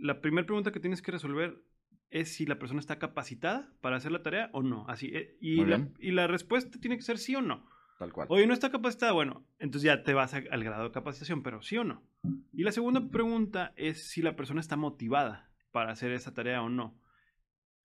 la 0.04 0.20
primera 0.20 0.44
pregunta 0.44 0.70
que 0.70 0.80
tienes 0.80 1.00
que 1.00 1.12
resolver 1.12 1.64
es 2.10 2.34
si 2.34 2.44
la 2.44 2.58
persona 2.58 2.78
está 2.78 2.98
capacitada 2.98 3.72
para 3.80 3.96
hacer 3.96 4.12
la 4.12 4.22
tarea 4.22 4.50
o 4.52 4.62
no. 4.62 4.84
Así, 4.86 5.10
eh, 5.14 5.38
y, 5.40 5.64
la, 5.64 5.88
y 5.98 6.10
la 6.10 6.26
respuesta 6.26 6.78
tiene 6.78 6.96
que 6.96 7.02
ser 7.02 7.16
sí 7.16 7.34
o 7.34 7.40
no. 7.40 7.66
Tal 7.98 8.12
cual. 8.12 8.26
Oye, 8.30 8.46
no 8.46 8.52
está 8.52 8.70
capacitada, 8.70 9.12
bueno, 9.12 9.46
entonces 9.58 9.86
ya 9.86 10.02
te 10.02 10.12
vas 10.12 10.34
al 10.34 10.62
grado 10.62 10.84
de 10.84 10.90
capacitación, 10.90 11.42
pero 11.42 11.62
sí 11.62 11.78
o 11.78 11.84
no. 11.84 12.06
Y 12.52 12.64
la 12.64 12.72
segunda 12.72 13.08
pregunta 13.08 13.72
es 13.76 14.10
si 14.10 14.20
la 14.20 14.36
persona 14.36 14.60
está 14.60 14.76
motivada 14.76 15.50
para 15.72 15.92
hacer 15.92 16.12
esa 16.12 16.34
tarea 16.34 16.60
o 16.60 16.68
no. 16.68 17.00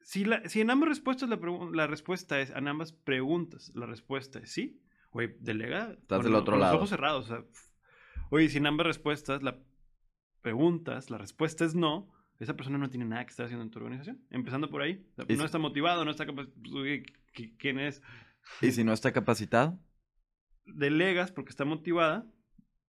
Si, 0.02 0.26
la, 0.26 0.48
si 0.50 0.60
en 0.60 0.72
ambas 0.72 0.90
respuestas 0.90 1.30
la, 1.30 1.40
la, 1.72 1.88
respuesta 1.88 2.42
es, 2.42 2.50
en 2.50 2.68
ambas 2.68 2.92
preguntas, 2.92 3.72
la 3.76 3.86
respuesta 3.86 4.40
es 4.40 4.52
sí, 4.52 4.84
oye, 5.12 5.38
delega. 5.40 5.94
Estás 5.94 6.26
del 6.26 6.36
otro 6.36 6.58
lado. 6.58 6.74
Los 6.74 6.78
ojos 6.80 6.90
cerrados. 6.90 7.34
oye, 8.30 8.50
si 8.50 8.58
en 8.58 8.68
ambas 8.68 8.88
respuestas, 8.88 9.42
la 9.42 9.58
preguntas, 10.42 11.10
la 11.10 11.18
respuesta 11.18 11.66
es 11.66 11.76
no, 11.76 12.10
esa 12.40 12.56
persona 12.56 12.78
no 12.78 12.90
tiene 12.90 13.06
nada 13.06 13.26
que 13.26 13.32
estar 13.32 13.46
haciendo 13.46 13.64
en 13.64 13.72
tu 13.72 13.80
organización. 13.80 14.22
Empezando 14.30 14.70
por 14.70 14.82
ahí. 14.82 15.06
no 15.18 15.46
está 15.46 15.58
motivado, 15.58 16.06
no 16.06 16.12
está 16.12 16.26
capacitado. 16.26 16.72
Pues, 16.72 17.04
¿Quién 17.58 17.80
es? 17.80 18.02
¿Y 18.62 18.72
si 18.72 18.84
no 18.84 18.94
está 18.94 19.12
capacitado? 19.12 19.80
delegas 20.74 21.32
porque 21.32 21.50
está 21.50 21.66
motivada 21.66 22.26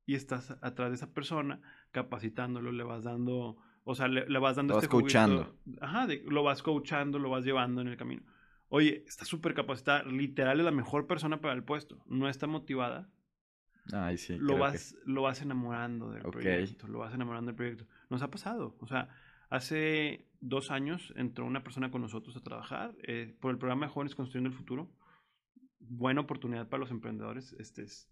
y 0.07 0.15
estás 0.15 0.57
atrás 0.63 0.91
de 0.91 0.97
esa 0.97 1.13
persona 1.13 1.61
capacitándolo, 1.93 2.73
le 2.73 2.83
vas 2.83 3.05
dando, 3.05 3.57
o 3.85 3.95
sea, 3.95 4.09
le, 4.09 4.39
vas 4.39 4.57
dando 4.57 4.75
lo 4.75 4.81
este 4.81 4.89
vas 4.89 5.03
coachando. 5.03 5.57
Ajá, 5.81 6.09
lo 6.25 6.43
vas 6.43 6.63
coachando, 6.63 7.19
lo 7.19 7.31
vas 7.31 7.45
llevando 7.45 7.81
en 7.81 7.89
el 7.89 7.97
camino. 7.97 8.23
Oye, 8.69 9.05
está 9.07 9.25
súper 9.25 9.55
capacitada, 9.55 10.05
literal 10.05 10.59
es 10.59 10.65
la 10.65 10.71
mejor 10.71 11.07
persona 11.07 11.41
para 11.41 11.55
el 11.55 11.65
puesto, 11.65 12.03
no 12.07 12.29
está 12.29 12.47
motivada. 12.47 13.11
Ay, 13.93 14.19
sí. 14.19 14.37
Lo 14.39 14.59
vas, 14.59 14.97
lo 15.05 15.23
vas 15.23 15.43
enamorando 15.43 16.11
del 16.11 16.23
proyecto, 16.23 16.87
lo 16.89 16.99
vas 16.99 17.15
enamorando 17.15 17.49
del 17.49 17.57
proyecto. 17.57 17.87
Nos 18.09 18.23
ha 18.23 18.31
pasado, 18.31 18.77
o 18.81 18.87
sea, 18.87 19.09
hace 19.49 20.29
dos 20.41 20.71
años 20.71 21.13
entró 21.17 21.45
una 21.45 21.63
persona 21.63 21.91
con 21.91 22.03
nosotros 22.03 22.37
a 22.37 22.41
trabajar 22.41 22.95
eh, 23.03 23.37
por 23.41 23.51
el 23.51 23.59
programa 23.59 23.87
de 23.87 23.93
Jóvenes 23.93 24.15
Construyendo 24.15 24.51
el 24.51 24.57
Futuro 24.57 24.91
buena 25.81 26.21
oportunidad 26.21 26.69
para 26.69 26.81
los 26.81 26.91
emprendedores. 26.91 27.55
Este 27.59 27.83
es 27.83 28.09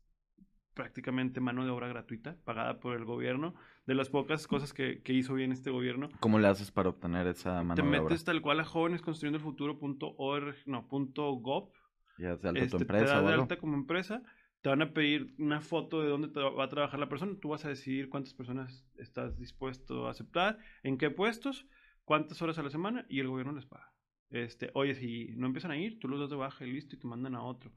prácticamente 0.74 1.40
mano 1.40 1.64
de 1.64 1.70
obra 1.70 1.88
gratuita, 1.88 2.36
pagada 2.44 2.78
por 2.80 2.96
el 2.96 3.04
gobierno. 3.04 3.54
De 3.86 3.94
las 3.94 4.08
pocas 4.10 4.46
cosas 4.46 4.72
que, 4.72 5.02
hizo 5.06 5.34
bien 5.34 5.52
este 5.52 5.70
gobierno. 5.70 6.08
¿Cómo 6.20 6.38
le 6.38 6.48
haces 6.48 6.70
para 6.70 6.90
obtener 6.90 7.26
esa 7.26 7.62
mano 7.62 7.74
de 7.76 7.82
obra? 7.82 7.98
Te 7.98 8.02
metes 8.04 8.24
tal 8.24 8.40
cual 8.42 8.60
a 8.60 8.64
jóvenesconstruyendolfuturo.org, 8.64 10.56
no, 10.66 10.88
punto 10.88 11.32
.gov. 11.32 11.70
Ya 12.18 12.36
de 12.36 12.48
alta 12.48 12.52
tu 12.52 12.64
este, 12.64 12.76
empresa. 12.78 13.20
Te 13.20 13.26
de 13.26 13.34
alta 13.34 13.58
como 13.58 13.74
empresa. 13.74 14.22
Te 14.60 14.68
van 14.68 14.82
a 14.82 14.92
pedir 14.92 15.34
una 15.38 15.60
foto 15.60 16.02
de 16.02 16.08
dónde 16.08 16.28
va 16.40 16.64
a 16.64 16.68
trabajar 16.68 16.98
la 16.98 17.08
persona. 17.08 17.38
Tú 17.40 17.50
vas 17.50 17.64
a 17.64 17.68
decidir 17.68 18.08
cuántas 18.08 18.34
personas 18.34 18.84
estás 18.96 19.38
dispuesto 19.38 20.06
a 20.06 20.10
aceptar, 20.10 20.58
en 20.82 20.98
qué 20.98 21.10
puestos, 21.10 21.66
cuántas 22.04 22.42
horas 22.42 22.58
a 22.58 22.62
la 22.62 22.70
semana 22.70 23.06
y 23.08 23.20
el 23.20 23.28
gobierno 23.28 23.52
les 23.52 23.66
paga. 23.66 23.92
Este, 24.30 24.70
oye, 24.74 24.94
si 24.94 25.34
no 25.36 25.46
empiezan 25.46 25.70
a 25.70 25.78
ir, 25.78 25.98
tú 25.98 26.08
los 26.08 26.20
das 26.20 26.30
de 26.30 26.36
baja 26.36 26.66
y 26.66 26.72
listo 26.72 26.96
y 26.96 26.98
te 26.98 27.06
mandan 27.06 27.34
a 27.34 27.42
otro. 27.42 27.72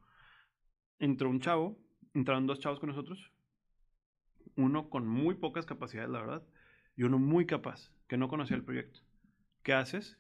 Entró 0.99 1.29
un 1.29 1.39
chavo, 1.39 1.79
entraron 2.13 2.47
dos 2.47 2.59
chavos 2.59 2.79
con 2.79 2.89
nosotros, 2.89 3.31
uno 4.55 4.89
con 4.89 5.07
muy 5.07 5.35
pocas 5.35 5.65
capacidades, 5.65 6.09
la 6.09 6.21
verdad, 6.21 6.43
y 6.95 7.03
uno 7.03 7.19
muy 7.19 7.45
capaz, 7.45 7.91
que 8.07 8.17
no 8.17 8.27
conocía 8.27 8.57
el 8.57 8.63
proyecto. 8.63 8.99
¿Qué 9.63 9.73
haces? 9.73 10.19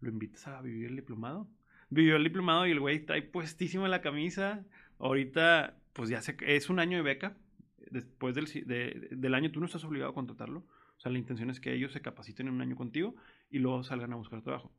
Lo 0.00 0.10
invitas 0.10 0.46
a 0.48 0.60
vivir 0.60 0.88
el 0.88 0.96
diplomado. 0.96 1.48
Vivió 1.88 2.16
el 2.16 2.24
diplomado 2.24 2.66
y 2.66 2.70
el 2.70 2.80
güey 2.80 3.04
puestísimo 3.30 3.84
en 3.84 3.90
la 3.90 4.00
camisa. 4.00 4.64
Ahorita, 4.98 5.79
pues 6.00 6.08
ya 6.08 6.22
es 6.46 6.70
un 6.70 6.78
año 6.78 6.96
de 6.96 7.02
beca. 7.02 7.36
Después 7.90 8.34
del, 8.34 8.46
del 9.10 9.34
año 9.34 9.50
tú 9.52 9.60
no 9.60 9.66
estás 9.66 9.84
obligado 9.84 10.12
a 10.12 10.14
contratarlo. 10.14 10.60
O 10.60 11.00
sea, 11.00 11.12
la 11.12 11.18
intención 11.18 11.50
es 11.50 11.60
que 11.60 11.74
ellos 11.74 11.92
se 11.92 12.00
capaciten 12.00 12.48
en 12.48 12.54
un 12.54 12.62
año 12.62 12.74
contigo 12.74 13.16
y 13.50 13.58
luego 13.58 13.82
salgan 13.82 14.14
a 14.14 14.16
buscar 14.16 14.40
trabajo. 14.40 14.72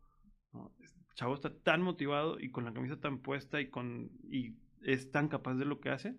El 0.80 0.90
chavo 1.14 1.36
está 1.36 1.54
tan 1.54 1.84
motivado 1.84 2.40
y 2.40 2.50
con 2.50 2.66
la 2.66 2.74
camisa 2.74 3.00
tan 3.00 3.20
puesta 3.20 3.62
y, 3.62 3.70
con, 3.70 4.10
y 4.32 4.56
es 4.82 5.12
tan 5.12 5.28
capaz 5.28 5.54
de 5.54 5.66
lo 5.66 5.80
que 5.80 5.92
hace 5.92 6.18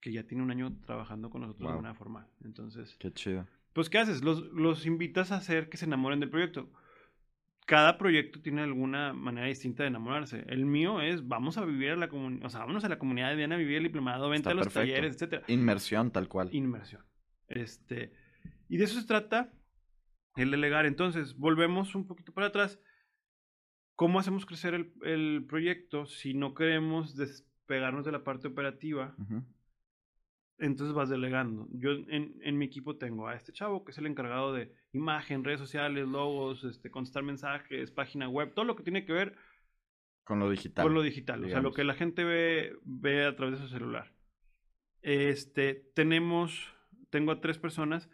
que 0.00 0.12
ya 0.12 0.22
tiene 0.22 0.44
un 0.44 0.52
año 0.52 0.78
trabajando 0.86 1.28
con 1.28 1.40
nosotros 1.40 1.68
de 1.68 1.74
manera 1.74 1.94
formal. 1.96 2.28
Entonces. 2.44 2.94
Qué 3.00 3.12
chido. 3.12 3.48
Pues, 3.72 3.90
¿qué 3.90 3.98
haces? 3.98 4.22
Los, 4.22 4.42
los 4.52 4.86
invitas 4.86 5.32
a 5.32 5.38
hacer 5.38 5.68
que 5.68 5.76
se 5.76 5.86
enamoren 5.86 6.20
del 6.20 6.30
proyecto. 6.30 6.70
Cada 7.66 7.98
proyecto 7.98 8.40
tiene 8.40 8.62
alguna 8.62 9.12
manera 9.12 9.46
distinta 9.46 9.84
de 9.84 9.88
enamorarse. 9.88 10.44
El 10.48 10.66
mío 10.66 11.00
es, 11.00 11.26
vamos 11.26 11.56
a 11.56 11.64
vivir 11.64 11.90
a 11.90 11.96
la 11.96 12.08
comunidad, 12.08 12.46
o 12.46 12.50
sea, 12.50 12.60
vámonos 12.60 12.84
a 12.84 12.88
la 12.88 12.98
comunidad, 12.98 13.36
viene 13.36 13.54
a 13.54 13.58
vivir 13.58 13.76
el 13.76 13.84
diplomado, 13.84 14.28
vente 14.28 14.48
a 14.48 14.54
los 14.54 14.72
talleres, 14.72 15.14
etcétera. 15.14 15.44
Inmersión, 15.46 16.10
tal 16.10 16.28
cual. 16.28 16.48
Inmersión. 16.52 17.04
Este, 17.48 18.12
y 18.68 18.76
de 18.76 18.84
eso 18.84 19.00
se 19.00 19.06
trata 19.06 19.52
el 20.36 20.50
delegar. 20.50 20.86
Entonces, 20.86 21.36
volvemos 21.36 21.94
un 21.94 22.06
poquito 22.06 22.32
para 22.32 22.48
atrás. 22.48 22.80
¿Cómo 23.94 24.18
hacemos 24.18 24.46
crecer 24.46 24.74
el, 24.74 24.92
el, 25.02 25.44
proyecto 25.46 26.06
si 26.06 26.32
no 26.32 26.54
queremos 26.54 27.16
despegarnos 27.16 28.04
de 28.04 28.12
la 28.12 28.24
parte 28.24 28.48
operativa? 28.48 29.14
Entonces 30.60 30.94
vas 30.94 31.08
delegando. 31.08 31.66
Yo 31.72 31.90
en, 31.90 32.38
en, 32.42 32.58
mi 32.58 32.66
equipo 32.66 32.96
tengo 32.96 33.26
a 33.26 33.34
este 33.34 33.52
chavo 33.52 33.84
que 33.84 33.92
es 33.92 33.98
el 33.98 34.06
encargado 34.06 34.52
de 34.52 34.72
imagen, 34.92 35.42
redes 35.42 35.58
sociales, 35.58 36.06
logos, 36.06 36.64
este, 36.64 36.90
contestar 36.90 37.22
mensajes, 37.22 37.90
página 37.90 38.28
web, 38.28 38.52
todo 38.54 38.66
lo 38.66 38.76
que 38.76 38.82
tiene 38.82 39.04
que 39.04 39.12
ver 39.12 39.36
con 40.24 40.38
lo 40.38 40.50
digital. 40.50 40.84
Con 40.84 40.94
lo 40.94 41.02
digital, 41.02 41.44
o 41.44 41.48
sea, 41.48 41.60
lo 41.60 41.72
que 41.72 41.82
la 41.82 41.94
gente 41.94 42.22
ve, 42.22 42.76
ve 42.84 43.24
a 43.24 43.34
través 43.34 43.58
de 43.58 43.66
su 43.66 43.72
celular. 43.72 44.12
Este, 45.02 45.90
tenemos 45.94 46.72
tengo 47.10 47.32
a 47.32 47.40
tres 47.40 47.58
personas 47.58 48.08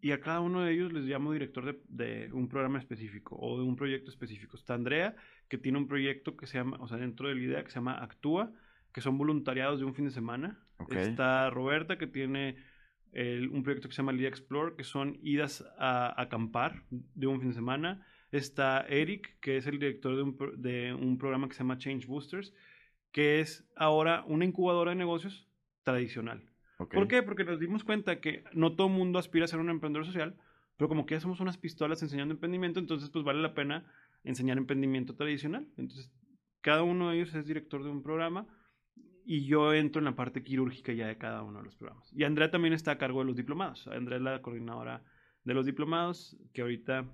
y 0.00 0.12
a 0.12 0.20
cada 0.20 0.40
uno 0.40 0.62
de 0.62 0.72
ellos 0.72 0.92
les 0.92 1.04
llamo 1.04 1.32
director 1.32 1.64
de, 1.64 1.80
de, 1.88 2.32
un 2.32 2.48
programa 2.48 2.78
específico 2.78 3.36
o 3.38 3.58
de 3.58 3.64
un 3.64 3.76
proyecto 3.76 4.10
específico. 4.10 4.56
Está 4.56 4.74
Andrea, 4.74 5.16
que 5.48 5.56
tiene 5.56 5.78
un 5.78 5.88
proyecto 5.88 6.36
que 6.36 6.46
se 6.46 6.58
llama, 6.58 6.76
o 6.80 6.88
sea, 6.88 6.98
dentro 6.98 7.28
de 7.28 7.34
la 7.36 7.40
idea 7.40 7.64
que 7.64 7.70
se 7.70 7.76
llama 7.76 8.02
Actúa, 8.02 8.52
que 8.96 9.02
son 9.02 9.18
voluntariados 9.18 9.78
de 9.78 9.84
un 9.84 9.94
fin 9.94 10.06
de 10.06 10.10
semana. 10.10 10.58
Ok. 10.78 10.94
Está 10.94 11.50
Roberta, 11.50 11.98
que 11.98 12.06
tiene 12.06 12.56
el- 13.12 13.50
un 13.50 13.62
proyecto 13.62 13.88
que 13.90 13.94
se 13.94 13.98
llama 14.00 14.12
Lidia 14.12 14.28
Explore, 14.30 14.74
que 14.74 14.84
son 14.84 15.18
idas 15.22 15.62
a, 15.78 16.06
a 16.18 16.22
acampar 16.22 16.82
de 16.90 17.26
un 17.26 17.38
fin 17.40 17.50
de 17.50 17.54
semana. 17.56 18.06
Está 18.32 18.86
Eric, 18.88 19.38
que 19.40 19.58
es 19.58 19.66
el 19.66 19.78
director 19.78 20.16
de 20.16 20.22
un, 20.22 20.38
de 20.62 20.94
un 20.94 21.18
programa 21.18 21.46
que 21.46 21.52
se 21.52 21.58
llama 21.58 21.76
Change 21.76 22.06
Boosters, 22.06 22.54
que 23.12 23.40
es 23.40 23.70
ahora 23.76 24.24
una 24.26 24.46
incubadora 24.46 24.92
de 24.92 24.96
negocios 24.96 25.46
tradicional. 25.82 26.42
ok. 26.78 26.94
¿Por 26.94 27.06
qué? 27.06 27.22
Porque 27.22 27.44
nos 27.44 27.60
dimos 27.60 27.84
cuenta 27.84 28.20
que 28.22 28.44
no 28.54 28.76
todo 28.76 28.86
el 28.86 28.94
mundo 28.94 29.18
aspira 29.18 29.44
a 29.44 29.48
ser 29.48 29.60
un 29.60 29.68
emprendedor 29.68 30.06
social, 30.06 30.36
pero 30.78 30.88
como 30.88 31.04
que 31.04 31.16
ya 31.16 31.20
somos 31.20 31.40
unas 31.40 31.58
pistolas 31.58 32.02
enseñando 32.02 32.32
emprendimiento, 32.32 32.80
entonces 32.80 33.10
pues 33.10 33.26
vale 33.26 33.42
la 33.42 33.52
pena 33.52 33.84
enseñar 34.24 34.56
emprendimiento 34.56 35.14
tradicional. 35.16 35.68
Entonces, 35.76 36.10
cada 36.62 36.82
uno 36.82 37.10
de 37.10 37.16
ellos 37.16 37.34
es 37.34 37.46
director 37.46 37.84
de 37.84 37.90
un 37.90 38.02
programa 38.02 38.46
y 39.26 39.46
yo 39.46 39.74
entro 39.74 39.98
en 40.00 40.04
la 40.06 40.14
parte 40.16 40.42
quirúrgica 40.42 40.92
ya 40.92 41.06
de 41.08 41.18
cada 41.18 41.42
uno 41.42 41.58
de 41.58 41.64
los 41.64 41.74
programas. 41.76 42.10
Y 42.14 42.24
Andrea 42.24 42.50
también 42.50 42.72
está 42.72 42.92
a 42.92 42.98
cargo 42.98 43.20
de 43.20 43.26
los 43.26 43.36
diplomados. 43.36 43.86
Andrea 43.88 44.18
es 44.18 44.22
la 44.24 44.40
coordinadora 44.40 45.02
de 45.44 45.54
los 45.54 45.66
diplomados, 45.66 46.36
que 46.54 46.62
ahorita... 46.62 47.04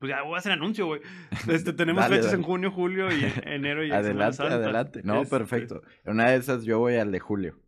Pues 0.00 0.10
ya 0.10 0.22
voy 0.22 0.34
a 0.34 0.38
hacer 0.38 0.52
anuncio, 0.52 0.86
güey. 0.86 1.00
Este, 1.48 1.72
tenemos 1.72 2.02
Dale, 2.02 2.16
fechas 2.16 2.32
dale. 2.32 2.38
en 2.42 2.46
junio, 2.46 2.70
julio 2.70 3.08
y 3.10 3.24
enero 3.44 3.84
y 3.84 3.90
Adelante, 3.92 4.42
adelante. 4.42 5.00
No, 5.02 5.22
Este, 5.22 5.36
perfecto. 5.38 5.82
En 6.04 6.12
una 6.14 6.30
de 6.30 6.36
esas 6.36 6.64
yo 6.64 6.78
voy 6.78 6.96
al 6.96 7.10
de 7.10 7.20
julio. 7.20 7.58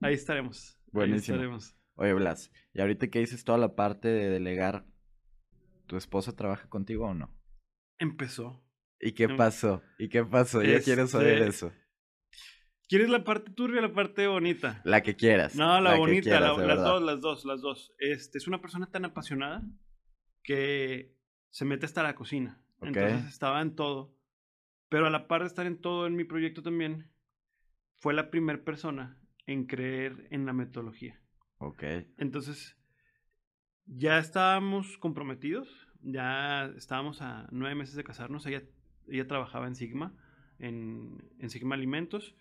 Ahí 0.00 0.14
estaremos. 0.14 0.78
ahí 0.86 0.90
Buenísimo. 0.92 1.34
estaremos. 1.36 1.76
Oye, 1.96 2.14
Blas, 2.14 2.50
y 2.72 2.80
ahorita 2.80 3.08
que 3.08 3.18
dices 3.18 3.44
toda 3.44 3.58
la 3.58 3.74
parte 3.74 4.08
de 4.08 4.30
delegar, 4.30 4.86
¿tu 5.86 5.96
esposa 5.96 6.34
trabaja 6.34 6.66
contigo 6.70 7.06
o 7.06 7.14
no? 7.14 7.36
Empezó. 7.98 8.64
¿Y 8.98 9.12
qué 9.12 9.28
Mm. 9.28 9.36
pasó? 9.36 9.82
¿Y 9.98 10.08
qué 10.08 10.24
pasó? 10.24 10.62
Yo 10.62 10.80
quiero 10.82 11.06
saber 11.06 11.34
Este, 11.42 11.48
eso. 11.48 11.72
¿Quieres 12.88 13.08
la 13.08 13.24
parte 13.24 13.50
turbia 13.52 13.78
o 13.78 13.82
la 13.82 13.92
parte 13.92 14.26
bonita? 14.26 14.80
La 14.84 15.02
que 15.02 15.16
quieras. 15.16 15.54
No, 15.54 15.80
la, 15.80 15.92
que 15.94 15.98
bonita, 15.98 16.22
quieras, 16.22 16.58
la- 16.58 16.66
las 16.66 16.82
dos, 16.82 17.02
las 17.02 17.20
dos, 17.20 17.44
las 17.44 17.60
dos. 17.62 17.92
Este, 17.98 18.38
es 18.38 18.46
una 18.46 18.60
persona 18.60 18.86
tan 18.90 19.04
apasionada 19.04 19.62
que 20.42 21.14
se 21.50 21.64
mete 21.64 21.86
hasta 21.86 22.02
la 22.02 22.14
cocina. 22.14 22.60
Ok. 22.80 22.88
Entonces 22.88 23.26
estaba 23.28 23.60
en 23.62 23.74
todo. 23.74 24.14
Pero 24.88 25.06
a 25.06 25.10
la 25.10 25.26
par 25.26 25.40
de 25.42 25.46
estar 25.46 25.66
en 25.66 25.80
todo 25.80 26.06
en 26.06 26.16
mi 26.16 26.24
proyecto 26.24 26.62
también, 26.62 27.10
fue 27.98 28.12
la 28.12 28.30
primera 28.30 28.62
persona 28.62 29.18
en 29.46 29.66
creer 29.66 30.26
en 30.30 30.44
la 30.44 30.52
metodología. 30.52 31.18
Ok. 31.58 31.82
Entonces, 32.18 32.76
ya 33.86 34.18
estábamos 34.18 34.98
comprometidos, 34.98 35.88
ya 36.02 36.66
estábamos 36.76 37.22
a 37.22 37.46
nueve 37.52 37.74
meses 37.74 37.94
de 37.94 38.04
casarnos, 38.04 38.44
ella, 38.46 38.62
ella 39.08 39.26
trabajaba 39.26 39.66
en 39.66 39.76
Sigma, 39.76 40.14
en, 40.58 41.32
en 41.38 41.48
Sigma 41.50 41.74
Alimentos, 41.74 42.34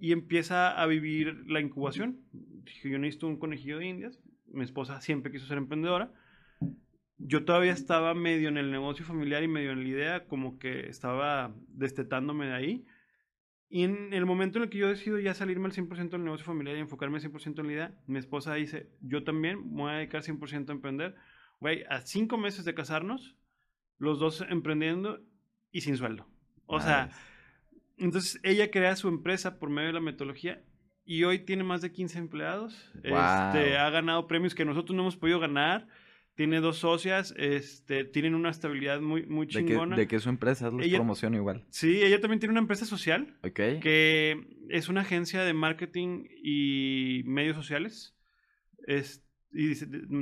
y 0.00 0.12
empieza 0.12 0.70
a 0.70 0.86
vivir 0.86 1.44
la 1.46 1.60
incubación. 1.60 2.20
Dije, 2.32 2.90
yo 2.90 2.98
necesito 2.98 3.26
un 3.26 3.38
conejillo 3.38 3.78
de 3.78 3.86
indias, 3.86 4.18
mi 4.46 4.64
esposa 4.64 5.00
siempre 5.00 5.30
quiso 5.30 5.46
ser 5.46 5.58
emprendedora, 5.58 6.12
yo 7.18 7.44
todavía 7.44 7.72
estaba 7.72 8.14
medio 8.14 8.48
en 8.48 8.56
el 8.56 8.70
negocio 8.70 9.04
familiar 9.04 9.42
y 9.42 9.48
medio 9.48 9.72
en 9.72 9.82
la 9.82 9.88
idea, 9.88 10.24
como 10.26 10.58
que 10.58 10.88
estaba 10.88 11.54
destetándome 11.68 12.46
de 12.46 12.54
ahí. 12.54 12.86
Y 13.68 13.84
en 13.84 14.14
el 14.14 14.24
momento 14.24 14.58
en 14.58 14.64
el 14.64 14.70
que 14.70 14.78
yo 14.78 14.88
decido 14.88 15.18
ya 15.18 15.34
salirme 15.34 15.66
al 15.66 15.72
100% 15.72 16.10
del 16.10 16.24
negocio 16.24 16.46
familiar 16.46 16.76
y 16.76 16.80
enfocarme 16.80 17.18
al 17.18 17.22
100% 17.22 17.60
en 17.60 17.66
la 17.66 17.72
idea, 17.72 17.94
mi 18.06 18.18
esposa 18.18 18.54
dice, 18.54 18.90
yo 19.00 19.22
también 19.22 19.58
me 19.70 19.82
voy 19.82 19.92
a 19.92 19.96
dedicar 19.96 20.22
100% 20.22 20.70
a 20.70 20.72
emprender. 20.72 21.14
Güey, 21.60 21.84
a 21.90 22.00
cinco 22.00 22.38
meses 22.38 22.64
de 22.64 22.74
casarnos, 22.74 23.36
los 23.98 24.18
dos 24.18 24.44
emprendiendo 24.48 25.20
y 25.70 25.82
sin 25.82 25.98
sueldo. 25.98 26.26
O 26.66 26.80
sea. 26.80 27.10
Entonces 28.00 28.40
ella 28.42 28.70
crea 28.70 28.96
su 28.96 29.08
empresa 29.08 29.58
por 29.58 29.70
medio 29.70 29.88
de 29.88 29.92
la 29.94 30.00
metodología 30.00 30.62
y 31.04 31.24
hoy 31.24 31.40
tiene 31.40 31.64
más 31.64 31.80
de 31.82 31.92
15 31.92 32.18
empleados. 32.18 32.90
Wow. 32.94 33.02
Este, 33.04 33.76
ha 33.78 33.90
ganado 33.90 34.26
premios 34.26 34.54
que 34.54 34.64
nosotros 34.64 34.94
no 34.96 35.02
hemos 35.02 35.16
podido 35.16 35.38
ganar. 35.40 35.86
Tiene 36.36 36.60
dos 36.60 36.78
socias, 36.78 37.34
este, 37.36 38.04
tienen 38.04 38.34
una 38.34 38.48
estabilidad 38.50 39.00
muy, 39.00 39.26
muy 39.26 39.46
¿De 39.46 39.52
que, 39.52 39.58
chingona. 39.66 39.96
de 39.96 40.06
que 40.06 40.20
su 40.20 40.30
empresa 40.30 40.70
Ella- 40.80 40.96
promoción 40.98 41.34
igual. 41.34 41.66
Sí, 41.70 42.00
ella 42.02 42.20
también 42.20 42.40
tiene 42.40 42.52
una 42.52 42.60
empresa 42.60 42.86
social 42.86 43.36
que 43.52 44.40
es 44.70 44.88
una 44.88 45.02
agencia 45.02 45.42
de 45.42 45.52
marketing 45.52 46.24
y 46.42 47.22
medios 47.26 47.56
sociales. 47.56 48.16
Es, 48.86 49.22
y 49.52 49.66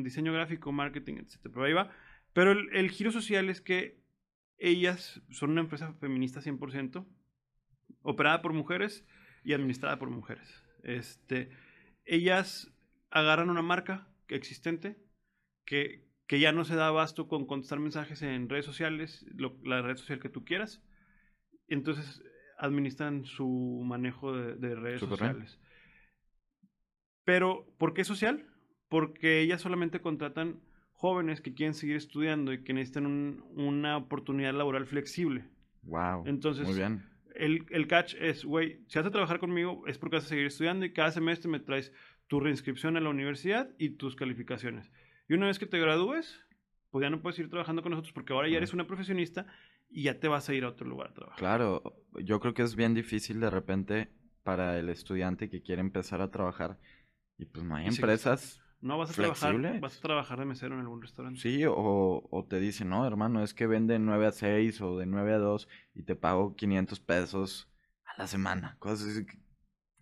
diseño 0.03 0.33
gráfico, 0.33 0.73
marketing, 0.73 1.17
etc. 1.19 1.39
Pero 1.43 1.65
ahí 1.65 1.73
va. 1.73 1.91
Pero 2.33 2.53
el, 2.53 2.69
el 2.75 2.91
giro 2.91 3.13
social 3.13 3.49
es 3.49 3.61
que 3.61 4.01
ellas 4.59 5.23
son 5.31 5.51
una 5.51 5.61
empresa 5.61 5.93
feminista 6.01 6.41
100%, 6.41 7.07
operada 8.09 8.41
por 8.43 8.53
mujeres 8.53 9.05
y 9.45 9.53
administrada 9.53 9.99
por 9.99 10.11
mujeres. 10.11 10.65
Este, 10.83 11.51
ellas 12.05 12.73
agarran 13.11 13.51
una 13.51 13.63
marca 13.63 14.09
existente 14.29 14.97
que, 15.65 16.07
que 16.27 16.41
ya 16.41 16.53
no 16.53 16.65
se 16.65 16.75
da 16.77 16.89
abasto 16.89 17.29
con 17.29 17.47
contestar 17.47 17.81
mensajes 17.81 18.23
en 18.23 18.49
redes 18.49 18.65
sociales, 18.65 19.27
lo- 19.35 19.59
la 19.65 19.83
red 19.83 19.97
social 19.97 20.21
que 20.21 20.29
tú 20.29 20.45
quieras. 20.45 20.83
Entonces 21.69 22.23
administran 22.59 23.25
su 23.25 23.83
manejo 23.85 24.35
de, 24.37 24.55
de 24.57 24.75
redes 24.75 25.01
bien. 25.01 25.11
sociales. 25.11 25.61
Pero, 27.25 27.67
¿por 27.79 27.95
qué 27.95 28.05
social? 28.05 28.47
Porque 28.89 29.41
ellas 29.41 29.61
solamente 29.61 30.01
contratan 30.01 30.61
jóvenes 30.93 31.41
que 31.41 31.53
quieren 31.55 31.75
seguir 31.75 31.97
estudiando 31.97 32.53
y 32.53 32.65
que 32.65 32.73
necesitan 32.73 33.07
un- 33.07 33.45
una 33.55 33.97
oportunidad 33.99 34.55
laboral 34.55 34.87
flexible. 34.87 35.45
Wow. 35.83 36.25
Entonces, 36.27 36.67
Muy 36.67 36.77
bien. 36.77 37.05
El, 37.39 37.67
el 37.71 37.87
catch 37.87 38.15
es, 38.15 38.45
güey, 38.45 38.85
si 38.89 38.99
vas 38.99 39.07
a 39.07 39.11
trabajar 39.11 39.39
conmigo 39.39 39.87
es 39.87 39.97
porque 39.97 40.17
vas 40.17 40.25
a 40.27 40.29
seguir 40.29 40.47
estudiando 40.47 40.85
y 40.85 40.93
cada 40.93 41.11
semestre 41.13 41.49
me 41.49 41.61
traes 41.61 41.93
tu 42.27 42.41
reinscripción 42.41 42.97
a 42.97 43.01
la 43.01 43.09
universidad 43.09 43.71
y 43.79 43.91
tus 43.91 44.17
calificaciones. 44.17 44.91
Y 45.29 45.35
una 45.35 45.47
vez 45.47 45.59
que 45.59 45.67
te 45.67 45.79
gradúes, 45.79 46.45
pues 46.91 47.03
ya 47.03 47.11
no 47.11 47.23
puedes 47.23 47.39
ir 47.39 47.49
trabajando 47.49 47.83
con 47.83 47.91
nosotros 47.91 48.13
porque 48.13 48.33
ahora 48.33 48.49
ya 48.49 48.57
eres 48.57 48.73
una 48.73 48.87
profesionista 48.87 49.47
y 49.89 50.05
ya 50.05 50.19
te 50.21 50.29
vas 50.29 50.49
a 50.49 50.55
ir 50.55 50.65
a 50.65 50.69
otro 50.69 50.87
lugar 50.87 51.09
a 51.09 51.15
trabajar. 51.15 51.39
Claro, 51.39 51.83
yo 52.23 52.41
creo 52.41 52.55
que 52.55 52.63
es 52.63 52.77
bien 52.77 52.95
difícil 52.95 53.41
de 53.41 53.51
repente 53.51 54.09
para 54.43 54.79
el 54.79 54.89
estudiante 54.89 55.49
que 55.49 55.63
quiere 55.63 55.81
empezar 55.81 56.21
a 56.21 56.31
trabajar 56.31 56.79
y 57.39 57.47
pues 57.47 57.65
no 57.65 57.77
hay 57.77 57.87
empresas, 57.87 58.61
No 58.81 58.97
vas 58.97 59.11
a 59.11 59.15
trabajar, 59.15 59.81
vas 59.81 59.99
a 59.99 60.01
trabajar 60.01 60.39
de 60.39 60.45
mesero 60.45 60.75
en 60.75 60.81
algún 60.81 61.03
restaurante. 61.03 61.41
sí, 61.41 61.65
o, 61.67 62.29
o 62.31 62.45
te 62.45 62.61
dicen, 62.61 62.89
no, 62.91 63.05
hermano, 63.07 63.43
es 63.43 63.53
que 63.55 63.67
vende 63.67 63.99
9 63.99 64.27
a 64.27 64.33
6 64.33 64.81
o 64.81 64.97
de 64.99 65.07
9 65.07 65.33
a 65.35 65.39
2 65.39 65.69
y 65.95 66.05
te 66.05 66.15
pago 66.15 66.55
500 66.55 67.01
pesos 67.01 67.69
a 68.05 68.21
la 68.21 68.27
semana. 68.29 68.77
Cosas 68.79 69.09
así 69.09 69.27
que- 69.27 69.39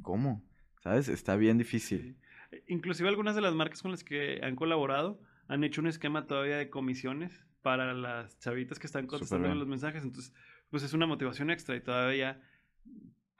¿Cómo? 0.02 0.44
¿Sabes? 0.82 1.08
Está 1.08 1.36
bien 1.36 1.56
difícil. 1.58 2.18
Eh, 2.52 2.62
Inclusive 2.68 3.08
algunas 3.08 3.34
de 3.34 3.40
las 3.40 3.54
marcas 3.54 3.80
con 3.82 3.90
las 3.92 4.04
que 4.04 4.40
han 4.42 4.56
colaborado 4.56 5.20
han 5.48 5.64
hecho 5.64 5.80
un 5.80 5.86
esquema 5.86 6.26
todavía 6.26 6.58
de 6.58 6.68
comisiones 6.68 7.44
para 7.62 7.94
las 7.94 8.38
chavitas 8.40 8.78
que 8.78 8.86
están 8.86 9.06
contestando 9.06 9.48
los 9.54 9.66
mensajes. 9.66 10.04
Entonces, 10.04 10.34
pues 10.70 10.82
es 10.82 10.92
una 10.92 11.06
motivación 11.06 11.50
extra 11.50 11.74
y 11.76 11.80
todavía 11.80 12.40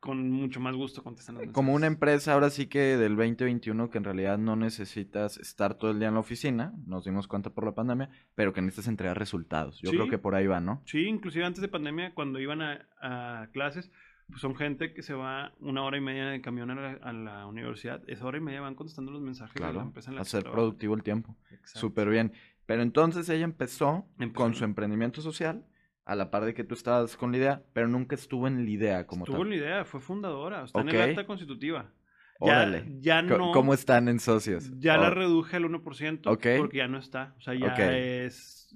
con 0.00 0.30
mucho 0.30 0.60
más 0.60 0.74
gusto 0.76 1.02
contestan 1.02 1.34
mensajes. 1.36 1.54
Como 1.54 1.74
una 1.74 1.86
empresa 1.86 2.32
ahora 2.34 2.50
sí 2.50 2.66
que 2.66 2.96
del 2.96 3.16
2021 3.16 3.90
que 3.90 3.98
en 3.98 4.04
realidad 4.04 4.38
no 4.38 4.54
necesitas 4.56 5.36
estar 5.38 5.74
todo 5.74 5.90
el 5.90 5.98
día 5.98 6.08
en 6.08 6.14
la 6.14 6.20
oficina, 6.20 6.72
nos 6.86 7.04
dimos 7.04 7.26
cuenta 7.26 7.50
por 7.50 7.64
la 7.64 7.74
pandemia, 7.74 8.10
pero 8.34 8.52
que 8.52 8.60
necesitas 8.62 8.88
entregar 8.88 9.18
resultados. 9.18 9.80
Yo 9.80 9.90
creo 9.90 10.08
que 10.08 10.18
por 10.18 10.34
ahí 10.34 10.46
va, 10.46 10.60
¿no? 10.60 10.82
Sí, 10.84 11.06
inclusive 11.06 11.44
antes 11.44 11.60
de 11.62 11.68
pandemia, 11.68 12.14
cuando 12.14 12.38
iban 12.38 12.62
a, 12.62 12.86
a 13.00 13.48
clases, 13.52 13.90
pues 14.28 14.40
son 14.40 14.54
gente 14.56 14.92
que 14.92 15.02
se 15.02 15.14
va 15.14 15.52
una 15.60 15.82
hora 15.84 15.96
y 15.98 16.00
media 16.00 16.26
de 16.26 16.40
camión 16.40 16.70
a 16.70 16.74
la, 16.74 16.90
a 17.02 17.12
la 17.12 17.46
universidad. 17.46 18.02
Esa 18.08 18.26
hora 18.26 18.38
y 18.38 18.40
media 18.40 18.60
van 18.60 18.74
contestando 18.74 19.12
los 19.12 19.22
mensajes 19.22 19.54
de 19.54 19.60
la 19.60 19.70
Claro, 19.70 19.86
empresa 19.86 20.10
en 20.10 20.16
la 20.16 20.24
trabajan. 20.24 20.52
productivo 20.52 20.94
el 20.94 21.02
tiempo. 21.02 21.36
Súper 21.64 22.08
bien. 22.10 22.32
Pero 22.66 22.82
entonces 22.82 23.28
ella 23.28 23.44
empezó, 23.44 24.06
Empezó, 24.18 24.32
con 24.34 24.54
su 24.54 24.64
emprendimiento 24.64 25.20
social, 25.22 25.64
a 26.06 26.14
la 26.16 26.30
par 26.30 26.44
de 26.46 26.54
que 26.54 26.64
tú 26.64 26.74
estabas 26.74 27.16
con 27.16 27.32
la 27.32 27.38
idea, 27.38 27.62
pero 27.74 27.88
nunca 27.88 28.14
estuvo 28.14 28.46
en 28.46 28.64
la 28.64 28.70
idea 28.70 29.06
como 29.06 29.24
Tuvo 29.26 29.38
tal. 29.38 29.48
la 29.50 29.56
idea, 29.56 29.84
fue 29.84 30.00
fundadora, 30.00 30.64
está 30.64 30.80
en 30.80 30.88
Ok. 30.88 30.94
el 30.94 31.00
acta 31.10 31.26
constitutiva. 31.26 31.92
Ya, 32.40 32.46
Órale. 32.46 32.84
ya 33.00 33.26
Co- 33.26 33.38
no. 33.38 33.52
¿Cómo 33.52 33.74
están 33.74 34.08
en 34.08 34.20
socios? 34.20 34.70
Ya 34.78 34.96
la 34.98 35.08
Oh, 35.08 35.14
reduje 35.14 35.56
al 35.56 35.64
1% 35.64 36.30
Ok. 36.30 36.46
porque 36.58 36.76
ya 36.78 36.86
no 36.88 36.98
está. 36.98 37.34
O 37.38 37.40
sea, 37.40 37.54
ya 37.54 37.72
Ok. 37.72 37.78
es 37.80 38.74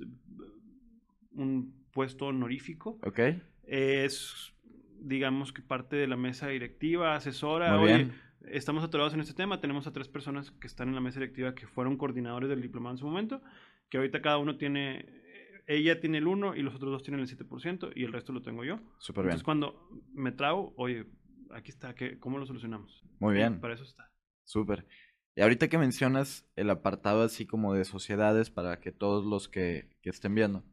un 1.33 1.75
puesto 1.93 2.27
honorífico. 2.27 2.99
Ok, 3.05 3.21
Es, 3.65 4.53
digamos 5.01 5.53
que 5.53 5.63
parte 5.63 5.97
de 5.97 6.07
la 6.09 6.17
mesa 6.17 6.49
directiva, 6.49 7.15
asesora. 7.15 7.75
muy 7.77 7.85
Oye, 7.85 7.97
bien. 7.97 8.13
estamos 8.49 8.83
atorados 8.83 9.15
en 9.15 9.21
este 9.21 9.35
tema. 9.35 9.61
Tenemos 9.61 9.87
a 9.87 9.93
tres 9.93 10.09
personas 10.09 10.51
que 10.51 10.67
están 10.67 10.89
en 10.89 10.95
la 10.95 11.01
mesa 11.01 11.21
directiva 11.21 11.55
que 11.55 11.67
fueron 11.67 11.97
coordinadores 11.97 12.49
del 12.49 12.63
diplomado 12.63 12.95
en 12.95 12.99
su 12.99 13.07
momento. 13.07 13.41
Que 13.89 13.99
ahorita 13.99 14.21
cada 14.23 14.39
uno 14.39 14.57
tiene. 14.57 15.20
Ella 15.71 16.01
tiene 16.01 16.19
el 16.19 16.27
1 16.27 16.57
y 16.57 16.63
los 16.63 16.75
otros 16.75 16.91
dos 16.91 17.05
tienen 17.05 17.21
el 17.21 17.29
7% 17.29 17.93
y 17.95 18.03
el 18.03 18.13
resto 18.13 18.33
lo 18.33 18.43
tengo 18.43 18.65
yo. 18.65 18.81
Súper 18.99 19.23
bien. 19.23 19.31
Entonces, 19.31 19.45
cuando 19.45 19.89
me 20.13 20.33
trago, 20.33 20.75
oye, 20.77 21.07
aquí 21.53 21.71
está, 21.71 21.95
¿qué, 21.95 22.19
¿cómo 22.19 22.39
lo 22.39 22.47
solucionamos? 22.47 23.05
Muy 23.21 23.35
Y 23.35 23.37
bien. 23.37 23.61
Para 23.61 23.75
eso 23.75 23.85
está. 23.85 24.11
Súper. 24.43 24.89
Y 25.37 25.43
ahorita 25.43 25.69
que 25.69 25.79
mencionas 25.79 26.45
el 26.57 26.71
apartado 26.71 27.23
así 27.23 27.47
como 27.47 27.73
de 27.73 27.85
sociedades 27.85 28.51
para 28.51 28.81
que 28.81 28.91
todos 28.91 29.25
los 29.25 29.49
que, 29.49 29.97
que 30.03 30.11
estén 30.11 30.35
viendo, 30.35 30.65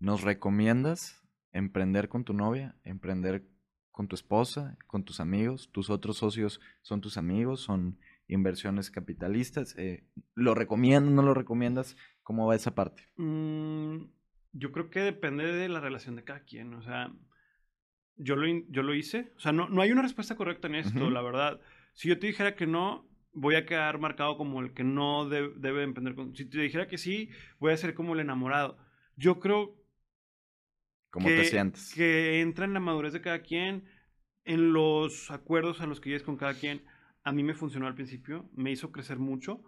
¿nos 0.00 0.20
recomiendas 0.20 1.26
emprender 1.52 2.10
con 2.10 2.24
tu 2.24 2.34
novia, 2.34 2.76
emprender 2.84 3.48
con 3.90 4.06
tu 4.06 4.16
esposa, 4.16 4.76
con 4.86 5.04
tus 5.04 5.18
amigos? 5.18 5.70
¿Tus 5.72 5.88
otros 5.88 6.18
socios 6.18 6.60
son 6.82 7.00
tus 7.00 7.16
amigos? 7.16 7.60
¿Son 7.62 7.98
inversiones 8.28 8.90
capitalistas? 8.90 9.74
Eh, 9.78 10.06
¿Lo 10.34 10.54
recomiendas, 10.54 11.12
no 11.12 11.22
lo 11.22 11.32
recomiendas? 11.32 11.96
¿Cómo 12.24 12.46
va 12.48 12.56
esa 12.56 12.74
parte? 12.74 13.04
Mm, 13.16 14.06
yo 14.52 14.72
creo 14.72 14.90
que 14.90 15.00
depende 15.00 15.44
de 15.52 15.68
la 15.68 15.80
relación 15.80 16.16
de 16.16 16.24
cada 16.24 16.40
quien. 16.44 16.74
O 16.74 16.82
sea, 16.82 17.12
yo 18.16 18.36
lo, 18.36 18.46
yo 18.68 18.82
lo 18.82 18.94
hice. 18.94 19.32
O 19.36 19.40
sea, 19.40 19.52
no, 19.52 19.68
no 19.68 19.82
hay 19.82 19.92
una 19.92 20.02
respuesta 20.02 20.36
correcta 20.36 20.68
en 20.68 20.76
esto, 20.76 21.10
la 21.10 21.22
verdad. 21.22 21.60
Si 21.94 22.08
yo 22.08 22.18
te 22.18 22.26
dijera 22.26 22.56
que 22.56 22.66
no, 22.66 23.08
voy 23.32 23.56
a 23.56 23.66
quedar 23.66 23.98
marcado 23.98 24.36
como 24.36 24.60
el 24.60 24.72
que 24.74 24.84
no 24.84 25.28
de- 25.28 25.52
debe 25.56 25.82
emprender 25.84 26.14
con... 26.14 26.34
Si 26.36 26.44
te 26.46 26.60
dijera 26.60 26.88
que 26.88 26.98
sí, 26.98 27.30
voy 27.60 27.72
a 27.72 27.76
ser 27.76 27.94
como 27.94 28.14
el 28.14 28.20
enamorado. 28.20 28.78
Yo 29.16 29.38
creo 29.40 29.76
¿Cómo 31.10 31.26
que, 31.28 31.36
te 31.36 31.44
sientes? 31.44 31.94
que 31.94 32.40
entra 32.40 32.64
en 32.64 32.74
la 32.74 32.80
madurez 32.80 33.12
de 33.12 33.20
cada 33.20 33.42
quien, 33.42 33.84
en 34.44 34.72
los 34.72 35.30
acuerdos 35.30 35.80
a 35.80 35.86
los 35.86 36.00
que 36.00 36.10
llegues 36.10 36.24
con 36.24 36.36
cada 36.36 36.54
quien. 36.54 36.84
A 37.22 37.32
mí 37.32 37.42
me 37.42 37.54
funcionó 37.54 37.86
al 37.86 37.94
principio, 37.94 38.50
me 38.54 38.70
hizo 38.72 38.92
crecer 38.92 39.18
mucho, 39.18 39.62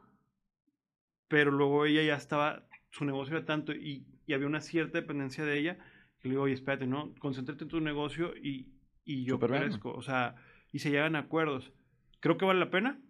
pero 1.29 1.51
luego 1.51 1.85
ella 1.87 2.03
ya 2.03 2.17
estaba, 2.17 2.67
su 2.91 3.05
negocio 3.05 3.37
era 3.37 3.47
tanto 3.47 3.73
y, 3.73 4.07
y 4.27 4.33
había 4.33 4.47
una 4.47 4.61
cierta 4.61 4.99
dependencia 5.01 5.45
de 5.45 5.59
ella, 5.59 5.79
que 6.21 6.29
le 6.29 6.31
digo, 6.35 6.43
oye, 6.43 6.55
espérate, 6.55 6.87
no, 6.87 7.15
concéntrate 7.19 7.65
en 7.65 7.71
tu 7.71 7.81
negocio 7.81 8.35
y, 8.37 8.73
y 9.05 9.25
yo 9.25 9.39
bien. 9.39 9.63
crezco. 9.63 9.93
O 9.93 10.03
sea, 10.03 10.37
y 10.73 10.79
se 10.81 10.91
llegan 10.91 11.17
a 11.17 11.21
acuerdos. 11.21 11.73
Creo 12.21 12.37
que 12.37 12.45
vale 12.45 12.61
la 12.61 12.71
pena 12.71 13.01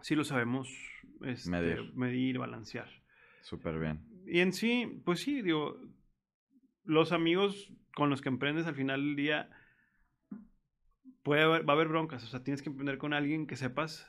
si 0.00 0.14
lo 0.14 0.24
sabemos 0.24 0.68
este, 1.24 1.50
Medir. 1.50 1.94
medir, 1.94 2.38
balancear. 2.38 2.88
Súper 3.42 3.78
bien. 3.78 4.00
Y 4.26 4.40
en 4.40 4.52
sí, 4.52 5.00
pues 5.04 5.20
sí, 5.20 5.42
digo, 5.42 5.80
los 6.84 7.12
amigos 7.12 7.72
con 7.94 8.10
los 8.10 8.20
que 8.20 8.28
emprendes 8.28 8.66
al 8.66 8.74
final 8.74 9.00
del 9.00 9.16
día, 9.16 9.50
puede 11.22 11.42
haber, 11.42 11.68
va 11.68 11.74
a 11.74 11.76
haber 11.76 11.88
broncas. 11.88 12.24
O 12.24 12.26
sea, 12.26 12.42
tienes 12.42 12.62
que 12.62 12.70
emprender 12.70 12.98
con 12.98 13.12
alguien 13.14 13.46
que 13.46 13.56
sepas 13.56 14.08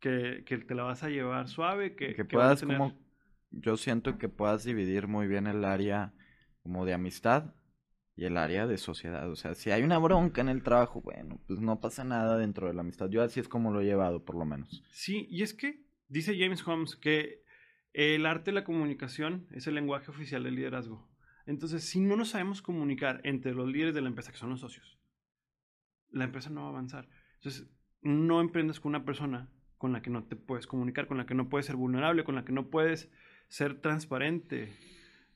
que, 0.00 0.44
que 0.46 0.58
te 0.58 0.74
la 0.74 0.84
vas 0.84 1.02
a 1.02 1.08
llevar 1.08 1.48
suave, 1.48 1.94
que, 1.94 2.14
Que 2.14 2.24
puedas 2.24 2.62
como, 2.62 2.96
yo 3.50 3.76
siento 3.76 4.18
que 4.18 4.28
puedas 4.28 4.64
dividir 4.64 5.08
muy 5.08 5.26
bien 5.26 5.46
el 5.46 5.64
área 5.64 6.12
como 6.62 6.84
de 6.84 6.94
amistad 6.94 7.54
y 8.16 8.24
el 8.24 8.36
área 8.36 8.66
de 8.66 8.78
sociedad. 8.78 9.30
O 9.30 9.36
sea, 9.36 9.54
si 9.54 9.70
hay 9.70 9.82
una 9.82 9.98
bronca 9.98 10.40
en 10.40 10.48
el 10.48 10.62
trabajo, 10.62 11.00
bueno, 11.00 11.40
pues 11.46 11.60
no 11.60 11.80
pasa 11.80 12.04
nada 12.04 12.36
dentro 12.36 12.66
de 12.66 12.74
la 12.74 12.80
amistad. 12.80 13.08
Yo 13.08 13.22
así 13.22 13.40
es 13.40 13.48
como 13.48 13.72
lo 13.72 13.80
he 13.80 13.84
llevado, 13.84 14.24
por 14.24 14.36
lo 14.36 14.44
menos. 14.44 14.82
Sí, 14.90 15.26
y 15.30 15.42
es 15.42 15.54
que 15.54 15.84
dice 16.08 16.36
James 16.38 16.66
Holmes 16.66 16.96
que 16.96 17.44
el 17.92 18.26
arte 18.26 18.46
de 18.46 18.56
la 18.56 18.64
comunicación 18.64 19.46
es 19.52 19.66
el 19.66 19.74
lenguaje 19.74 20.10
oficial 20.10 20.42
del 20.42 20.56
liderazgo. 20.56 21.08
Entonces, 21.46 21.84
si 21.84 22.00
no 22.00 22.16
nos 22.16 22.30
sabemos 22.30 22.60
comunicar 22.60 23.20
entre 23.24 23.54
los 23.54 23.68
líderes 23.68 23.94
de 23.94 24.02
la 24.02 24.08
empresa, 24.08 24.32
que 24.32 24.38
son 24.38 24.50
los 24.50 24.60
socios, 24.60 24.98
la 26.10 26.24
empresa 26.24 26.50
no 26.50 26.62
va 26.62 26.66
a 26.66 26.70
avanzar. 26.70 27.08
Entonces, 27.36 27.66
no 28.02 28.40
emprendas 28.40 28.80
con 28.80 28.90
una 28.90 29.04
persona 29.04 29.48
con 29.78 29.92
la 29.92 30.02
que 30.02 30.10
no 30.10 30.24
te 30.24 30.36
puedes 30.36 30.66
comunicar, 30.66 31.06
con 31.06 31.16
la 31.16 31.26
que 31.26 31.34
no 31.34 31.48
puedes 31.48 31.66
ser 31.66 31.76
vulnerable, 31.76 32.24
con 32.24 32.34
la 32.34 32.44
que 32.44 32.52
no 32.52 32.68
puedes 32.68 33.10
ser 33.48 33.80
transparente. 33.80 34.68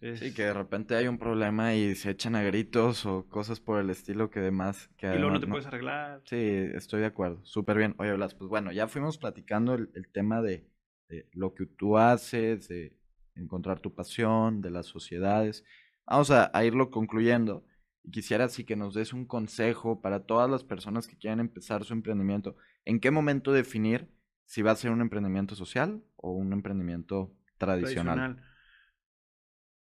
Sí, 0.00 0.08
Es- 0.08 0.34
que 0.34 0.42
de 0.42 0.52
repente 0.52 0.96
hay 0.96 1.06
un 1.06 1.16
problema 1.18 1.74
y 1.74 1.94
se 1.94 2.10
echan 2.10 2.34
a 2.34 2.42
gritos 2.42 3.06
o 3.06 3.28
cosas 3.28 3.60
por 3.60 3.80
el 3.80 3.88
estilo 3.88 4.30
que 4.30 4.40
demás... 4.40 4.90
Que 4.96 5.06
y 5.06 5.18
luego 5.18 5.30
no 5.30 5.40
te 5.40 5.46
puedes 5.46 5.66
arreglar. 5.66 6.22
Sí, 6.24 6.36
estoy 6.74 7.00
de 7.00 7.06
acuerdo. 7.06 7.40
Súper 7.44 7.78
bien. 7.78 7.94
Oye, 7.98 8.12
Blas, 8.14 8.34
pues 8.34 8.48
bueno, 8.48 8.72
ya 8.72 8.88
fuimos 8.88 9.16
platicando 9.16 9.74
el, 9.74 9.90
el 9.94 10.08
tema 10.10 10.42
de, 10.42 10.66
de 11.08 11.28
lo 11.32 11.54
que 11.54 11.66
tú 11.66 11.98
haces, 11.98 12.68
de 12.68 12.96
encontrar 13.36 13.78
tu 13.80 13.94
pasión, 13.94 14.60
de 14.60 14.70
las 14.70 14.86
sociedades. 14.86 15.64
Vamos 16.04 16.32
a, 16.32 16.50
a 16.52 16.64
irlo 16.64 16.90
concluyendo. 16.90 17.64
Y 18.02 18.10
quisiera 18.10 18.46
así 18.46 18.64
que 18.64 18.74
nos 18.74 18.94
des 18.94 19.12
un 19.12 19.24
consejo 19.24 20.00
para 20.00 20.26
todas 20.26 20.50
las 20.50 20.64
personas 20.64 21.06
que 21.06 21.16
quieran 21.16 21.38
empezar 21.38 21.84
su 21.84 21.92
emprendimiento. 21.94 22.56
¿En 22.84 22.98
qué 22.98 23.12
momento 23.12 23.52
definir 23.52 24.08
si 24.52 24.60
va 24.60 24.72
a 24.72 24.76
ser 24.76 24.90
un 24.90 25.00
emprendimiento 25.00 25.54
social 25.54 26.04
o 26.16 26.32
un 26.32 26.52
emprendimiento 26.52 27.34
tradicional? 27.56 28.18
tradicional. 28.18 28.48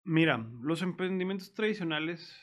Mira, 0.06 0.38
los 0.62 0.82
emprendimientos 0.82 1.54
tradicionales 1.54 2.34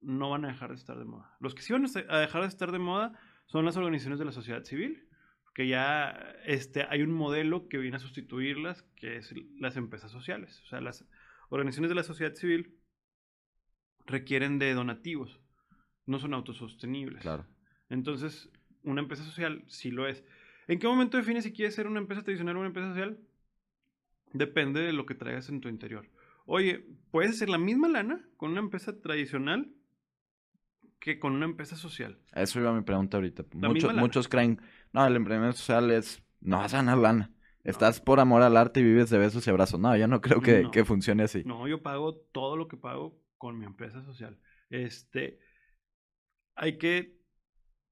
no 0.00 0.30
van 0.30 0.44
a 0.44 0.48
dejar 0.48 0.70
de 0.70 0.74
estar 0.74 0.98
de 0.98 1.04
moda. 1.04 1.36
Los 1.38 1.54
que 1.54 1.62
sí 1.62 1.72
van 1.72 1.86
a 2.08 2.18
dejar 2.18 2.42
de 2.42 2.48
estar 2.48 2.72
de 2.72 2.80
moda 2.80 3.16
son 3.46 3.64
las 3.64 3.76
organizaciones 3.76 4.18
de 4.18 4.24
la 4.24 4.32
sociedad 4.32 4.64
civil, 4.64 5.08
porque 5.44 5.68
ya 5.68 6.34
este, 6.44 6.88
hay 6.90 7.02
un 7.02 7.12
modelo 7.12 7.68
que 7.68 7.78
viene 7.78 7.98
a 7.98 8.00
sustituirlas, 8.00 8.82
que 8.96 9.18
es 9.18 9.32
las 9.60 9.76
empresas 9.76 10.10
sociales. 10.10 10.60
O 10.64 10.66
sea, 10.66 10.80
las 10.80 11.06
organizaciones 11.50 11.90
de 11.90 11.94
la 11.94 12.02
sociedad 12.02 12.34
civil 12.34 12.80
requieren 14.06 14.58
de 14.58 14.74
donativos, 14.74 15.40
no 16.04 16.18
son 16.18 16.34
autosostenibles. 16.34 17.22
Claro. 17.22 17.46
Entonces, 17.90 18.50
una 18.82 19.02
empresa 19.02 19.22
social 19.22 19.62
sí 19.68 19.92
lo 19.92 20.08
es. 20.08 20.24
¿En 20.70 20.78
qué 20.78 20.86
momento 20.86 21.16
defines 21.16 21.42
si 21.42 21.52
quieres 21.52 21.74
ser 21.74 21.88
una 21.88 21.98
empresa 21.98 22.22
tradicional 22.22 22.54
o 22.54 22.60
una 22.60 22.68
empresa 22.68 22.90
social? 22.90 23.18
Depende 24.32 24.80
de 24.80 24.92
lo 24.92 25.04
que 25.04 25.16
traigas 25.16 25.48
en 25.48 25.60
tu 25.60 25.68
interior. 25.68 26.08
Oye, 26.46 26.86
puedes 27.10 27.32
hacer 27.32 27.48
la 27.48 27.58
misma 27.58 27.88
lana 27.88 28.24
con 28.36 28.52
una 28.52 28.60
empresa 28.60 29.00
tradicional 29.00 29.68
que 31.00 31.18
con 31.18 31.32
una 31.32 31.46
empresa 31.46 31.74
social. 31.74 32.20
Eso 32.32 32.60
iba 32.60 32.72
mi 32.72 32.82
pregunta 32.82 33.16
ahorita. 33.16 33.46
Muchos, 33.96 34.28
creen, 34.28 34.60
no, 34.92 35.04
el 35.04 35.16
emprendimiento 35.16 35.58
social 35.58 35.90
es, 35.90 36.22
no 36.40 36.58
vas 36.58 36.72
a 36.72 36.76
ganar 36.76 36.98
lana. 36.98 37.32
Estás 37.64 38.00
por 38.00 38.20
amor 38.20 38.42
al 38.42 38.56
arte 38.56 38.78
y 38.78 38.84
vives 38.84 39.10
de 39.10 39.18
besos 39.18 39.44
y 39.44 39.50
abrazos. 39.50 39.80
No, 39.80 39.96
yo 39.96 40.06
no 40.06 40.20
creo 40.20 40.40
que, 40.40 40.62
No. 40.62 40.70
que 40.70 40.84
funcione 40.84 41.24
así. 41.24 41.42
No, 41.44 41.66
yo 41.66 41.82
pago 41.82 42.14
todo 42.14 42.56
lo 42.56 42.68
que 42.68 42.76
pago 42.76 43.20
con 43.38 43.58
mi 43.58 43.66
empresa 43.66 44.04
social. 44.04 44.38
Este, 44.68 45.40
hay 46.54 46.78
que 46.78 47.19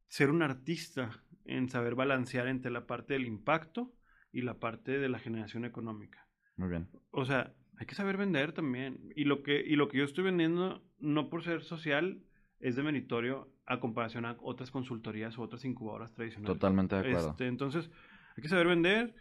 ser 0.09 0.31
un 0.31 0.42
artista 0.42 1.11
en 1.44 1.68
saber 1.68 1.94
balancear 1.94 2.49
entre 2.49 2.71
la 2.71 2.87
parte 2.87 3.14
del 3.14 3.27
impacto 3.27 3.92
y 4.33 4.42
la 4.42 4.59
parte 4.59 4.99
de 4.99 5.09
la 5.09 5.18
generación 5.18 5.64
económica. 5.64 6.27
Muy 6.57 6.68
bien. 6.68 6.88
O 7.11 7.25
sea, 7.25 7.55
hay 7.79 7.87
que 7.87 7.94
saber 7.94 8.16
vender 8.16 8.53
también. 8.53 9.12
Y 9.16 9.25
lo 9.25 9.42
que, 9.42 9.61
y 9.61 9.77
lo 9.77 9.88
que 9.88 9.99
yo 9.99 10.05
estoy 10.05 10.25
vendiendo, 10.25 10.83
no 10.99 11.31
por 11.31 11.42
ser 11.44 11.62
social, 11.62 12.21
es 12.61 12.75
de 12.77 12.83
meritorio 12.83 13.49
a 13.66 13.79
comparación 13.81 14.25
a 14.27 14.37
otras 14.40 14.71
consultorías 14.71 15.38
o 15.38 15.42
otras 15.42 15.64
incubadoras 15.64 16.12
tradicionales. 16.12 16.55
Totalmente 16.59 16.97
de 16.97 17.01
acuerdo. 17.03 17.31
Este, 17.31 17.47
entonces, 17.47 17.90
hay 18.37 18.42
que 18.42 18.49
saber 18.49 18.66
vender. 18.66 19.14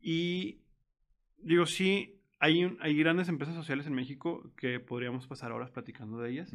Y 0.00 0.60
digo, 1.38 1.66
sí, 1.66 2.20
hay, 2.38 2.64
un- 2.64 2.78
hay 2.80 2.96
grandes 2.96 3.28
empresas 3.28 3.54
sociales 3.54 3.86
en 3.86 3.94
México 3.94 4.50
que 4.56 4.80
podríamos 4.80 5.26
pasar 5.26 5.52
horas 5.52 5.70
platicando 5.70 6.18
de 6.18 6.30
ellas, 6.30 6.52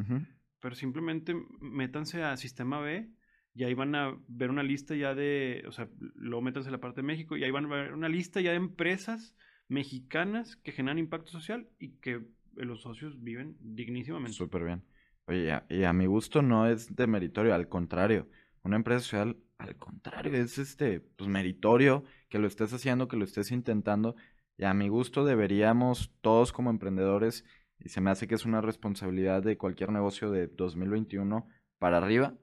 pero 0.60 0.76
simplemente 0.76 1.36
métanse 1.60 2.24
a 2.24 2.38
Sistema 2.38 2.80
B 2.80 3.10
y 3.56 3.64
ahí 3.64 3.74
van 3.74 3.96
a 3.96 4.18
ver 4.28 4.50
una 4.50 4.64
lista 4.64 4.96
ya 4.96 5.16
de, 5.16 5.64
o 5.66 5.72
sea, 5.72 5.88
luego 6.14 6.42
métanse 6.42 6.68
a 6.68 6.74
la 6.74 6.82
parte 6.82 7.02
de 7.02 7.08
México 7.08 7.38
y 7.38 7.44
ahí 7.46 7.52
van 7.52 7.66
a 7.66 7.76
ver 7.76 7.94
una 7.94 8.10
lista 8.10 8.42
ya 8.42 8.52
de 8.52 8.58
empresas 8.58 9.34
mexicanas 9.70 10.58
que 10.58 10.74
generan 10.74 11.00
impacto 11.00 11.32
social 11.32 11.70
y 11.80 11.94
que 11.94 12.16
eh, 12.16 12.22
los 12.66 12.82
socios 12.82 13.24
viven 13.24 13.56
dignísimamente. 13.62 14.34
Súper 14.34 14.66
bien. 14.66 14.84
Oye, 15.28 15.46
y 15.46 15.50
a, 15.50 15.66
y 15.70 15.84
a 15.84 15.94
mi 15.94 16.06
gusto 16.06 16.42
no 16.42 16.68
es 16.68 16.94
de 16.94 17.08
meritorio, 17.08 17.56
al 17.56 17.70
contrario. 17.70 18.28
Una 18.62 18.76
empresa 18.76 19.00
social, 19.00 19.38
al 19.58 19.78
contrario, 19.78 20.34
es 20.34 20.58
este, 20.58 21.00
pues 21.00 21.30
meritorio 21.30 22.04
que 22.28 22.40
lo 22.40 22.48
estés 22.48 22.74
haciendo, 22.74 23.08
que 23.08 23.16
lo 23.16 23.24
estés 23.24 23.52
intentando. 23.52 24.18
Y 24.58 24.66
a 24.66 24.74
mi 24.74 24.90
gusto 24.90 25.24
deberíamos 25.24 26.14
todos 26.20 26.52
como 26.52 26.70
emprendedores, 26.70 27.46
y 27.80 27.88
se 27.90 28.02
me 28.02 28.12
hace 28.12 28.28
que 28.28 28.36
es 28.36 28.46
una 28.46 28.60
responsabilidad 28.60 29.44
de 29.44 29.58
cualquier 29.58 29.92
negocio 29.92 30.30
de 30.30 30.48
2021 30.48 31.48
para 31.80 31.98
arriba, 31.98 32.36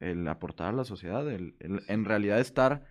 el 0.00 0.26
aportar 0.26 0.68
a 0.68 0.76
la 0.76 0.84
sociedad, 0.84 1.30
el, 1.30 1.54
el 1.60 1.82
en 1.86 2.04
realidad 2.04 2.40
estar 2.40 2.86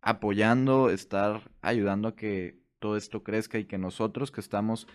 apoyando, 0.00 0.90
estar 0.90 1.50
ayudando 1.62 2.08
a 2.08 2.16
que 2.16 2.60
todo 2.78 2.96
esto 2.96 3.22
crezca 3.22 3.58
y 3.58 3.64
que 3.64 3.78
nosotros 3.78 4.30
que 4.30 4.40
estamos 4.40 4.86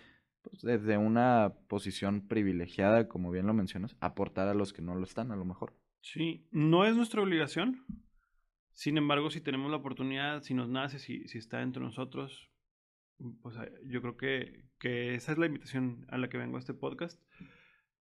pues, 0.42 0.62
desde 0.62 0.96
una 0.96 1.54
posición 1.68 2.26
privilegiada, 2.28 3.08
como 3.08 3.30
bien 3.30 3.46
lo 3.46 3.54
mencionas, 3.54 3.96
aportar 4.00 4.48
a 4.48 4.54
los 4.54 4.72
que 4.72 4.82
no 4.82 4.94
lo 4.94 5.04
están, 5.04 5.32
a 5.32 5.36
lo 5.36 5.44
mejor. 5.44 5.76
Sí, 6.00 6.46
no 6.50 6.84
es 6.84 6.94
nuestra 6.96 7.22
obligación. 7.22 7.84
Sin 8.72 8.96
embargo, 8.96 9.30
si 9.30 9.40
tenemos 9.40 9.70
la 9.70 9.78
oportunidad, 9.78 10.42
si 10.42 10.54
nos 10.54 10.68
nace, 10.68 10.98
si, 10.98 11.26
si 11.28 11.38
está 11.38 11.62
entre 11.62 11.82
nosotros, 11.82 12.50
pues 13.42 13.56
yo 13.84 14.00
creo 14.00 14.16
que, 14.16 14.64
que 14.78 15.14
esa 15.14 15.32
es 15.32 15.38
la 15.38 15.46
invitación 15.46 16.06
a 16.08 16.16
la 16.16 16.28
que 16.28 16.38
vengo 16.38 16.56
a 16.56 16.60
este 16.60 16.72
podcast. 16.72 17.20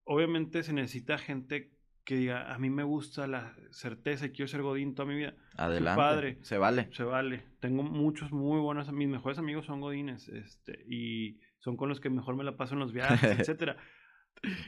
Obviamente 0.04 0.64
se 0.64 0.74
necesita 0.74 1.18
gente 1.18 1.74
que 2.04 2.16
diga, 2.16 2.54
a 2.54 2.58
mí 2.58 2.70
me 2.70 2.84
gusta 2.84 3.28
la 3.28 3.56
certeza 3.72 4.26
y 4.26 4.32
quiero 4.32 4.48
ser 4.48 4.62
Godín 4.62 4.96
toda 4.96 5.08
mi 5.08 5.16
vida. 5.16 5.36
Adelante. 5.56 5.98
padre. 5.98 6.40
Se 6.42 6.58
vale. 6.58 6.90
Se 6.92 7.04
vale. 7.04 7.44
Tengo 7.60 7.84
muchos 7.84 8.32
muy 8.32 8.60
buenos, 8.60 8.92
mis 8.92 9.08
mejores 9.08 9.38
amigos 9.38 9.66
son 9.66 9.82
Godines, 9.82 10.28
este, 10.30 10.84
y 10.88 11.40
son 11.60 11.78
con 11.78 11.90
los 11.90 12.00
que 12.00 12.10
mejor 12.10 12.36
me 12.36 12.44
la 12.44 12.58
paso 12.58 12.74
en 12.74 12.80
los 12.80 12.92
viajes, 12.92 13.22
etcétera. 13.40 13.78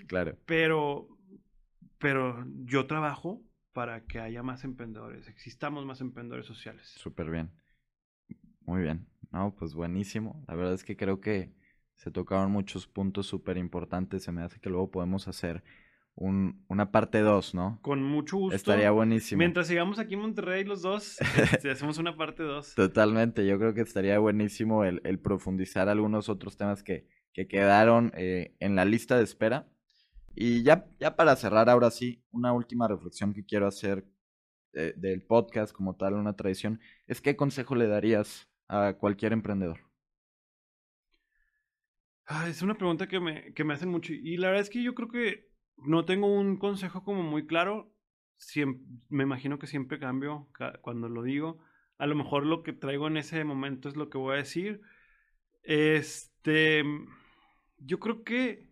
Claro. 0.08 0.38
Pero, 0.46 1.08
pero 1.98 2.46
yo 2.65 2.86
trabajo 2.86 3.41
para 3.72 4.06
que 4.06 4.19
haya 4.19 4.43
más 4.43 4.63
emprendedores, 4.63 5.28
existamos 5.28 5.86
más 5.86 6.02
emprendedores 6.02 6.46
sociales. 6.46 6.88
Súper 6.98 7.32
bien. 7.32 7.52
Muy 8.62 8.84
bien. 8.84 9.08
No, 9.32 9.56
pues 9.56 9.74
buenísimo. 9.74 10.43
La 10.48 10.56
verdad 10.56 10.74
es 10.74 10.84
que 10.84 10.96
creo 10.96 11.19
que 11.19 11.52
se 11.96 12.12
tocaron 12.12 12.52
muchos 12.52 12.88
puntos 12.88 13.26
súper 13.26 13.58
importantes. 13.58 14.24
Se 14.24 14.32
me 14.32 14.43
hace 14.43 14.60
que 14.60 14.69
luego 14.69 14.91
podemos 14.91 15.28
hacer 15.28 15.63
un, 16.15 16.63
una 16.67 16.91
parte 16.91 17.19
2, 17.19 17.56
¿no? 17.56 17.80
Con 17.82 18.04
mucho 18.04 18.38
gusto. 18.38 18.56
Estaría 18.56 18.91
buenísimo. 18.91 19.39
Mientras 19.39 19.67
sigamos 19.67 19.99
aquí 19.99 20.13
en 20.13 20.21
Monterrey 20.21 20.63
los 20.63 20.82
dos, 20.82 21.19
este, 21.21 21.71
hacemos 21.71 21.97
una 21.97 22.15
parte 22.15 22.43
2. 22.43 22.76
Totalmente, 22.76 23.45
yo 23.45 23.58
creo 23.58 23.73
que 23.73 23.82
estaría 23.82 24.19
buenísimo 24.19 24.84
el, 24.84 25.02
el 25.04 25.19
profundizar 25.19 25.89
algunos 25.89 26.30
otros 26.30 26.58
temas 26.58 26.84
que, 26.84 27.08
que 27.34 27.47
quedaron 27.47 28.12
eh, 28.15 28.56
en 28.60 28.76
la 28.76 28.86
lista 28.86 29.17
de 29.17 29.23
espera. 29.23 29.67
Y 30.36 30.63
ya, 30.63 30.88
ya 30.99 31.15
para 31.15 31.36
cerrar, 31.36 31.69
ahora 31.69 31.91
sí, 31.91 32.23
una 32.32 32.54
última 32.54 32.88
reflexión 32.88 33.34
que 33.34 33.45
quiero 33.45 33.67
hacer 33.67 34.06
eh, 34.73 34.93
del 34.97 35.23
podcast 35.23 35.73
como 35.73 35.95
tal, 35.95 36.13
una 36.15 36.36
tradición, 36.36 36.80
es 37.06 37.21
qué 37.21 37.36
consejo 37.36 37.76
le 37.76 37.88
darías 37.88 38.49
a 38.67 38.93
cualquier 38.93 39.34
emprendedor. 39.34 39.80
Ah, 42.26 42.47
es 42.47 42.62
una 42.62 42.76
pregunta 42.76 43.08
que 43.08 43.19
me, 43.19 43.54
que 43.54 43.63
me 43.63 43.73
hacen 43.73 43.89
mucho 43.89 44.13
y 44.13 44.38
la 44.38 44.47
verdad 44.47 44.62
es 44.62 44.69
que 44.69 44.82
yo 44.82 44.95
creo 44.95 45.10
que 45.10 45.53
no 45.78 46.06
tengo 46.06 46.28
un 46.28 46.58
consejo 46.58 47.04
como 47.04 47.24
muy 47.24 47.46
claro. 47.46 47.92
me 49.10 49.24
imagino 49.24 49.60
que 49.60 49.68
siempre 49.68 50.00
cambio 50.00 50.48
cuando 50.82 51.10
lo 51.10 51.24
digo. 51.24 51.60
A 51.98 52.08
lo 52.08 52.16
mejor 52.16 52.46
lo 52.46 52.64
que 52.64 52.74
traigo 52.74 53.08
en 53.08 53.18
ese 53.18 53.44
momento 53.44 53.90
es 53.90 53.96
lo 53.96 54.10
que 54.10 54.18
voy 54.18 54.34
a 54.34 54.38
decir. 54.38 54.82
Este, 55.64 56.84
yo 57.78 58.00
creo 58.00 58.24
que 58.24 58.70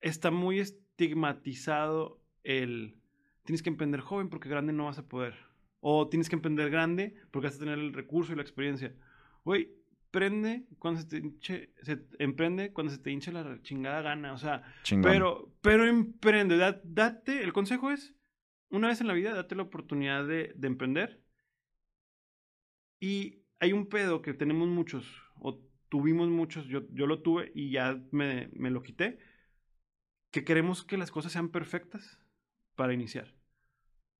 está 0.00 0.30
muy 0.30 0.60
estigmatizado 0.60 2.20
el 2.42 2.96
tienes 3.44 3.62
que 3.62 3.68
emprender 3.68 4.00
joven 4.00 4.28
porque 4.28 4.48
grande 4.48 4.72
no 4.72 4.86
vas 4.86 4.98
a 4.98 5.08
poder. 5.08 5.34
O 5.80 6.08
tienes 6.08 6.28
que 6.28 6.36
emprender 6.36 6.70
grande 6.70 7.14
porque 7.30 7.48
vas 7.48 7.56
a 7.56 7.60
tener 7.60 7.78
el 7.78 7.92
recurso 7.92 8.32
y 8.32 8.36
la 8.36 8.42
experiencia. 8.42 8.94
Güey, 9.44 9.70
prende 10.14 10.64
cuando 10.78 11.00
se 11.00 11.08
te 11.08 11.18
hinche, 11.18 11.74
se 11.82 12.06
emprende 12.20 12.72
cuando 12.72 12.92
se 12.92 13.00
te 13.00 13.10
hinche 13.10 13.32
la 13.32 13.60
chingada 13.62 14.00
gana, 14.00 14.32
o 14.32 14.38
sea, 14.38 14.62
pero 15.02 15.52
pero 15.60 15.88
emprende, 15.88 16.56
date, 16.56 17.42
el 17.42 17.52
consejo 17.52 17.90
es 17.90 18.14
una 18.70 18.86
vez 18.86 19.00
en 19.00 19.08
la 19.08 19.14
vida 19.14 19.34
date 19.34 19.56
la 19.56 19.64
oportunidad 19.64 20.24
de, 20.24 20.52
de 20.54 20.68
emprender. 20.68 21.20
Y 23.00 23.42
hay 23.58 23.72
un 23.72 23.88
pedo 23.88 24.22
que 24.22 24.34
tenemos 24.34 24.68
muchos 24.68 25.04
o 25.40 25.60
tuvimos 25.88 26.28
muchos, 26.28 26.66
yo, 26.66 26.82
yo 26.92 27.08
lo 27.08 27.20
tuve 27.20 27.50
y 27.52 27.72
ya 27.72 28.00
me, 28.12 28.50
me 28.52 28.70
lo 28.70 28.84
quité, 28.84 29.18
que 30.30 30.44
queremos 30.44 30.84
que 30.84 30.96
las 30.96 31.10
cosas 31.10 31.32
sean 31.32 31.48
perfectas 31.48 32.20
para 32.76 32.92
iniciar. 32.92 33.34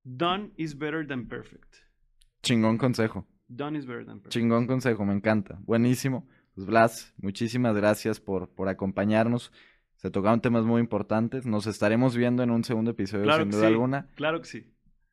Done 0.03 0.55
is 0.57 0.77
better 0.77 1.07
than 1.07 1.29
perfect. 1.29 1.73
Chingón 2.43 2.79
consejo. 2.79 3.29
Done 3.49 3.79
is 3.79 3.87
better 3.87 4.05
than 4.05 4.21
perfect. 4.21 4.33
Chingón 4.33 4.67
consejo, 4.67 5.05
me 5.05 5.13
encanta. 5.13 5.59
Buenísimo. 5.63 6.27
Pues 6.55 6.67
Blas, 6.67 7.15
muchísimas 7.19 7.77
gracias 7.77 8.21
por, 8.21 8.49
por 8.49 8.69
acompañarnos. 8.69 9.53
Se 9.97 10.11
tocaron 10.11 10.41
temas 10.41 10.65
muy 10.65 10.81
importantes. 10.81 11.47
Nos 11.47 11.67
estaremos 11.67 12.17
viendo 12.17 12.43
en 12.43 12.51
un 12.51 12.65
segundo 12.65 12.93
episodio, 12.93 13.35
sin 13.37 13.51
duda 13.51 13.67
alguna. 13.67 14.09
Claro 14.15 14.41
que 14.41 14.47
sí. 14.47 14.71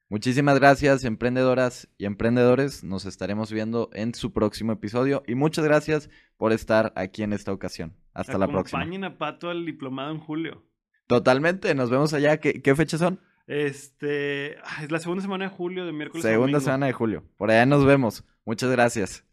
Muchísimas 0.10 0.60
gracias, 0.60 1.06
emprendedoras 1.06 1.88
y 1.98 2.06
emprendedores. 2.06 2.84
Nos 2.84 3.06
estaremos 3.06 3.52
viendo 3.52 3.90
en 3.94 4.14
su 4.14 4.34
próximo 4.34 4.74
episodio. 4.74 5.24
Y 5.26 5.36
muchas 5.36 5.64
gracias 5.64 6.10
por 6.36 6.52
estar 6.52 6.92
aquí 6.98 7.24
en 7.24 7.32
esta 7.32 7.54
ocasión. 7.54 7.96
Hasta 8.14 8.38
la 8.38 8.48
próxima. 8.48 8.82
Acompañen 8.82 9.06
a 9.06 9.18
Pato 9.18 9.50
al 9.50 9.66
diplomado 9.66 10.12
en 10.12 10.20
julio. 10.20 10.66
Totalmente, 11.08 11.74
nos 11.76 11.90
vemos 11.90 12.14
allá. 12.14 12.38
¿Qué, 12.42 12.62
qué 12.62 12.76
fechas 12.76 13.00
son? 13.00 13.22
Este, 13.52 14.54
es 14.82 14.90
la 14.92 15.00
segunda 15.00 15.22
semana 15.22 15.44
de 15.44 15.52
julio, 15.52 15.86
de 15.86 15.92
miércoles 15.92 16.24
Segunda 16.24 16.62
semana 16.62 16.86
de 16.86 16.94
julio. 16.94 17.26
Por 17.36 17.52
allá 17.52 17.66
nos 17.66 17.86
vemos. 17.86 18.24
Muchas 18.46 18.72
gracias. 18.72 19.26